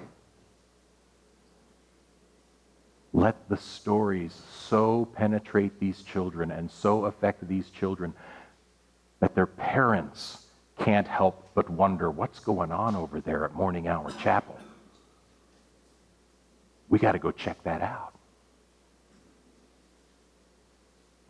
Let 3.12 3.50
the 3.50 3.58
stories 3.58 4.32
so 4.68 5.04
penetrate 5.14 5.78
these 5.78 6.02
children 6.02 6.50
and 6.50 6.70
so 6.70 7.04
affect 7.04 7.46
these 7.46 7.68
children 7.68 8.14
that 9.20 9.34
their 9.34 9.46
parents 9.46 10.46
can't 10.78 11.06
help 11.06 11.50
but 11.54 11.68
wonder 11.68 12.10
what's 12.10 12.40
going 12.40 12.72
on 12.72 12.96
over 12.96 13.20
there 13.20 13.44
at 13.44 13.54
Morning 13.54 13.86
Hour 13.86 14.10
Chapel. 14.22 14.58
We 16.88 16.98
got 16.98 17.12
to 17.12 17.18
go 17.18 17.30
check 17.30 17.62
that 17.64 17.82
out. 17.82 18.11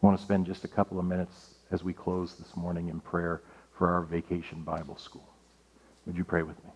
I 0.03 0.07
want 0.07 0.19
to 0.19 0.25
spend 0.25 0.47
just 0.47 0.65
a 0.65 0.69
couple 0.69 0.99
of 0.99 1.05
minutes 1.05 1.55
as 1.71 1.85
we 1.85 1.93
close 1.93 2.35
this 2.35 2.57
morning 2.57 2.88
in 2.88 2.99
prayer 2.99 3.41
for 3.79 3.88
our 3.88 4.03
vacation 4.03 4.62
Bible 4.62 4.97
school. 4.97 5.29
Would 6.07 6.17
you 6.17 6.25
pray 6.25 6.43
with 6.43 6.57
me? 6.65 6.71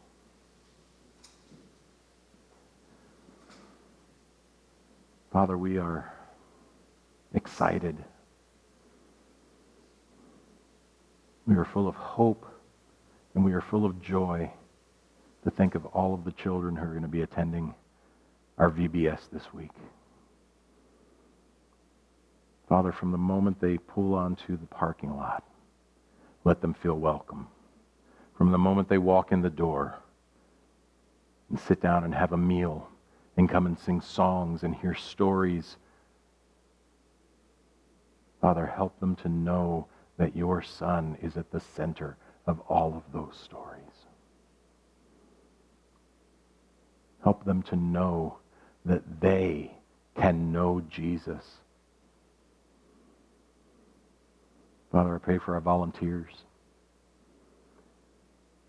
Father, 5.33 5.59
we 5.59 5.77
are 5.77 6.13
excited. 7.35 7.97
We 11.49 11.57
are 11.57 11.65
full 11.65 11.89
of 11.89 11.97
hope 11.97 12.47
and 13.35 13.45
we 13.45 13.53
are 13.55 13.61
full 13.61 13.85
of 13.85 14.01
joy 14.01 14.51
to 15.43 15.51
think 15.51 15.75
of 15.75 15.85
all 15.87 16.15
of 16.15 16.25
the 16.25 16.33
children 16.33 16.77
who 16.77 16.85
are 16.85 16.91
going 16.91 17.03
to 17.03 17.09
be 17.09 17.23
attending 17.23 17.75
our 18.57 18.71
VBS 18.71 19.29
this 19.33 19.53
week. 19.53 19.73
Father, 22.69 22.93
from 22.93 23.13
the 23.13 23.19
moment 23.19 23.61
they 23.61 23.79
pull 23.79 24.15
onto 24.15 24.57
the 24.57 24.67
parking 24.67 25.17
lot, 25.17 25.45
let 26.45 26.61
them 26.61 26.75
feel 26.75 26.99
welcome. 26.99 27.49
From 28.37 28.51
the 28.51 28.59
moment 28.59 28.89
they 28.89 28.99
walk 28.99 29.33
in 29.33 29.43
the 29.43 29.51
door 29.51 29.99
and 31.49 31.59
sit 31.59 31.81
down 31.81 32.05
and 32.05 32.15
have 32.15 32.33
a 32.33 32.37
meal 32.37 32.89
and 33.37 33.49
come 33.49 33.67
and 33.67 33.79
sing 33.79 34.01
songs 34.01 34.63
and 34.63 34.75
hear 34.75 34.95
stories, 34.95 35.77
Father, 38.41 38.67
help 38.67 38.99
them 39.01 39.17
to 39.17 39.29
know 39.29 39.87
that 40.19 40.37
your 40.37 40.63
Son 40.63 41.17
is 41.23 41.37
at 41.37 41.51
the 41.51 41.61
center 41.61 42.17
of 42.47 42.61
all 42.69 42.95
of 42.97 43.13
those 43.13 43.37
stories. 43.43 43.83
Help 47.23 47.45
them 47.45 47.63
to 47.63 47.77
know 47.77 48.39
that 48.85 49.21
they 49.21 49.73
can 50.15 50.53
know 50.53 50.81
Jesus. 50.89 51.59
Father, 54.97 55.15
I 55.15 55.19
pray 55.19 55.37
for 55.37 55.57
our 55.57 55.61
volunteers. 55.61 56.33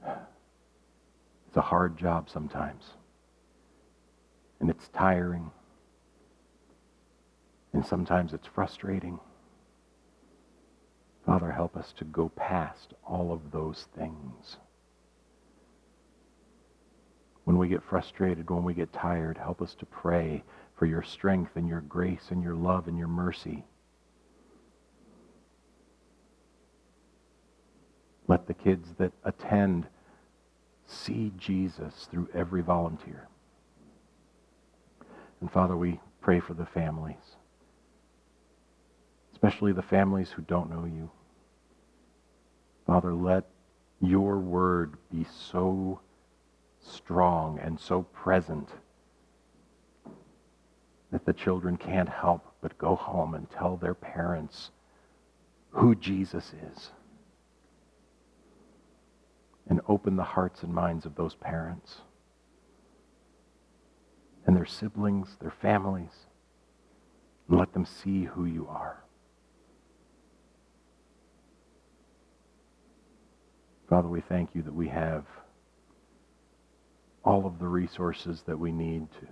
It's 0.05 1.55
a 1.55 1.61
hard 1.61 1.97
job 1.97 2.29
sometimes, 2.29 2.83
and 4.59 4.69
it's 4.69 4.89
tiring, 4.89 5.51
and 7.71 7.85
sometimes 7.85 8.33
it's 8.33 8.45
frustrating. 8.45 9.21
Father, 11.25 11.49
help 11.49 11.77
us 11.77 11.93
to 11.93 12.03
go 12.03 12.27
past 12.27 12.93
all 13.05 13.31
of 13.31 13.51
those 13.53 13.87
things 13.97 14.57
when 17.45 17.57
we 17.57 17.69
get 17.69 17.81
frustrated, 17.81 18.49
when 18.49 18.65
we 18.65 18.73
get 18.73 18.91
tired, 18.91 19.37
help 19.37 19.61
us 19.61 19.73
to 19.75 19.85
pray 19.85 20.43
for 20.75 20.87
your 20.87 21.03
strength 21.03 21.51
and 21.55 21.69
your 21.69 21.79
grace 21.79 22.31
and 22.31 22.43
your 22.43 22.55
love 22.55 22.89
and 22.89 22.97
your 22.97 23.07
mercy. 23.07 23.63
Let 28.27 28.47
the 28.47 28.53
kids 28.53 28.89
that 28.97 29.13
attend 29.23 29.87
see 30.85 31.31
Jesus 31.37 32.07
through 32.11 32.29
every 32.33 32.61
volunteer. 32.61 33.27
And 35.41 35.51
Father, 35.51 35.77
we 35.77 35.99
pray 36.21 36.39
for 36.39 36.53
the 36.53 36.65
families, 36.65 37.35
especially 39.33 39.71
the 39.71 39.81
families 39.81 40.31
who 40.31 40.41
don't 40.41 40.69
know 40.69 40.85
you. 40.85 41.09
Father, 42.85 43.13
let 43.13 43.45
your 44.01 44.37
word 44.37 44.93
be 45.11 45.25
so 45.51 45.99
strong 46.81 47.59
and 47.59 47.79
so 47.79 48.03
present 48.13 48.69
that 51.11 51.25
the 51.25 51.33
children 51.33 51.77
can't 51.77 52.09
help 52.09 52.53
but 52.61 52.77
go 52.77 52.95
home 52.95 53.33
and 53.33 53.49
tell 53.49 53.77
their 53.77 53.93
parents 53.93 54.71
who 55.71 55.95
Jesus 55.95 56.53
is. 56.73 56.91
And 59.69 59.81
open 59.89 60.15
the 60.15 60.23
hearts 60.23 60.63
and 60.63 60.73
minds 60.73 61.05
of 61.05 61.15
those 61.15 61.35
parents 61.35 61.97
and 64.45 64.55
their 64.55 64.65
siblings, 64.65 65.35
their 65.41 65.53
families, 65.61 66.27
and 67.49 67.59
let 67.59 67.73
them 67.73 67.85
see 67.85 68.23
who 68.23 68.45
you 68.45 68.65
are. 68.69 69.03
Father, 73.89 74.07
we 74.07 74.21
thank 74.21 74.55
you 74.55 74.61
that 74.61 74.73
we 74.73 74.87
have 74.87 75.25
all 77.25 77.45
of 77.45 77.59
the 77.59 77.67
resources 77.67 78.43
that 78.47 78.57
we 78.57 78.71
need 78.71 79.11
to 79.19 79.27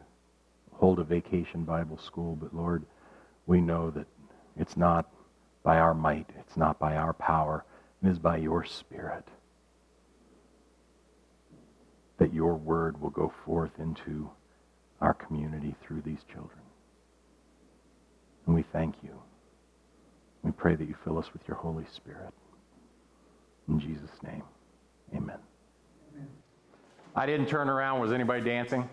hold 0.74 1.00
a 1.00 1.04
vacation 1.04 1.64
Bible 1.64 1.98
school. 1.98 2.36
But 2.36 2.54
Lord, 2.54 2.86
we 3.46 3.62
know 3.62 3.90
that 3.92 4.08
it's 4.58 4.76
not 4.76 5.10
by 5.64 5.78
our 5.78 5.94
might, 5.94 6.30
it's 6.40 6.58
not 6.58 6.78
by 6.78 6.98
our 6.98 7.14
power, 7.14 7.64
it 8.04 8.10
is 8.10 8.20
by 8.20 8.36
your 8.38 8.66
Spirit 8.66 9.26
that 12.18 12.25
your 12.36 12.56
word 12.56 13.02
will 13.02 13.10
go 13.10 13.32
forth 13.46 13.72
into 13.80 14.30
our 15.00 15.14
community 15.14 15.74
through 15.82 16.02
these 16.02 16.20
children. 16.32 16.60
And 18.46 18.54
we 18.54 18.64
thank 18.74 18.96
you. 19.02 19.22
We 20.44 20.52
pray 20.52 20.76
that 20.76 20.88
you 20.88 20.96
fill 21.04 21.18
us 21.18 21.32
with 21.32 21.48
your 21.48 21.56
Holy 21.56 21.86
Spirit. 21.96 22.34
In 23.70 23.80
Jesus' 23.80 24.12
name, 24.22 24.44
amen. 25.16 25.38
I 27.16 27.26
didn't 27.26 27.48
turn 27.48 27.70
around. 27.70 28.02
Was 28.02 28.12
anybody 28.12 28.44
dancing? 28.44 28.88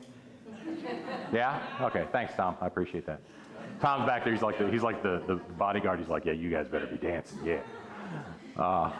Yeah? 1.32 1.60
Okay. 1.80 2.06
Thanks, 2.12 2.34
Tom. 2.34 2.56
I 2.60 2.68
appreciate 2.68 3.04
that. 3.06 3.20
Tom's 3.80 4.06
back 4.06 4.22
there. 4.22 4.32
He's 4.32 4.42
like 4.42 4.58
the, 4.58 4.70
he's 4.70 4.84
like 4.84 5.02
the, 5.02 5.20
the 5.26 5.34
bodyguard. 5.58 5.98
He's 5.98 6.08
like, 6.08 6.24
yeah, 6.24 6.32
you 6.32 6.48
guys 6.48 6.68
better 6.68 6.86
be 6.86 6.96
dancing. 6.96 7.40
Yeah. 7.44 7.60
Uh, 8.56 8.92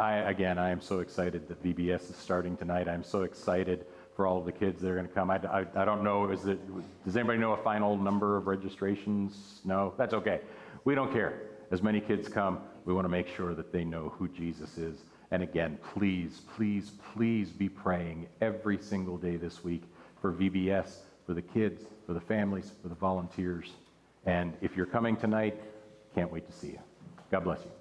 I, 0.00 0.14
again, 0.30 0.58
I 0.58 0.70
am 0.70 0.80
so 0.80 1.00
excited 1.00 1.46
that 1.48 1.62
VBS 1.62 2.08
is 2.08 2.16
starting 2.16 2.56
tonight. 2.56 2.88
I'm 2.88 3.04
so 3.04 3.22
excited 3.22 3.84
for 4.16 4.26
all 4.26 4.38
of 4.38 4.46
the 4.46 4.52
kids 4.52 4.80
that 4.80 4.88
are 4.90 4.94
going 4.94 5.06
to 5.06 5.12
come. 5.12 5.30
I, 5.30 5.36
I, 5.36 5.66
I 5.76 5.84
don't 5.84 6.02
know, 6.02 6.30
is 6.30 6.46
it, 6.46 6.58
does 7.04 7.18
anybody 7.18 7.38
know 7.38 7.52
a 7.52 7.62
final 7.62 7.98
number 7.98 8.38
of 8.38 8.46
registrations? 8.46 9.60
No? 9.62 9.92
That's 9.98 10.14
okay. 10.14 10.40
We 10.86 10.94
don't 10.94 11.12
care. 11.12 11.42
As 11.70 11.82
many 11.82 12.00
kids 12.00 12.28
come, 12.28 12.60
we 12.86 12.94
want 12.94 13.04
to 13.04 13.10
make 13.10 13.28
sure 13.28 13.54
that 13.54 13.74
they 13.74 13.84
know 13.84 14.08
who 14.16 14.26
Jesus 14.26 14.78
is. 14.78 15.04
And 15.32 15.42
again, 15.42 15.78
please, 15.92 16.40
please, 16.56 16.92
please 17.12 17.50
be 17.50 17.68
praying 17.68 18.26
every 18.40 18.78
single 18.78 19.18
day 19.18 19.36
this 19.36 19.62
week 19.62 19.82
for 20.22 20.32
VBS, 20.32 21.00
for 21.26 21.34
the 21.34 21.42
kids, 21.42 21.84
for 22.06 22.14
the 22.14 22.20
families, 22.22 22.72
for 22.80 22.88
the 22.88 22.94
volunteers. 22.94 23.72
And 24.24 24.54
if 24.62 24.78
you're 24.78 24.86
coming 24.86 25.14
tonight, 25.14 25.60
can't 26.14 26.32
wait 26.32 26.46
to 26.46 26.52
see 26.52 26.68
you. 26.68 26.80
God 27.30 27.44
bless 27.44 27.60
you. 27.66 27.79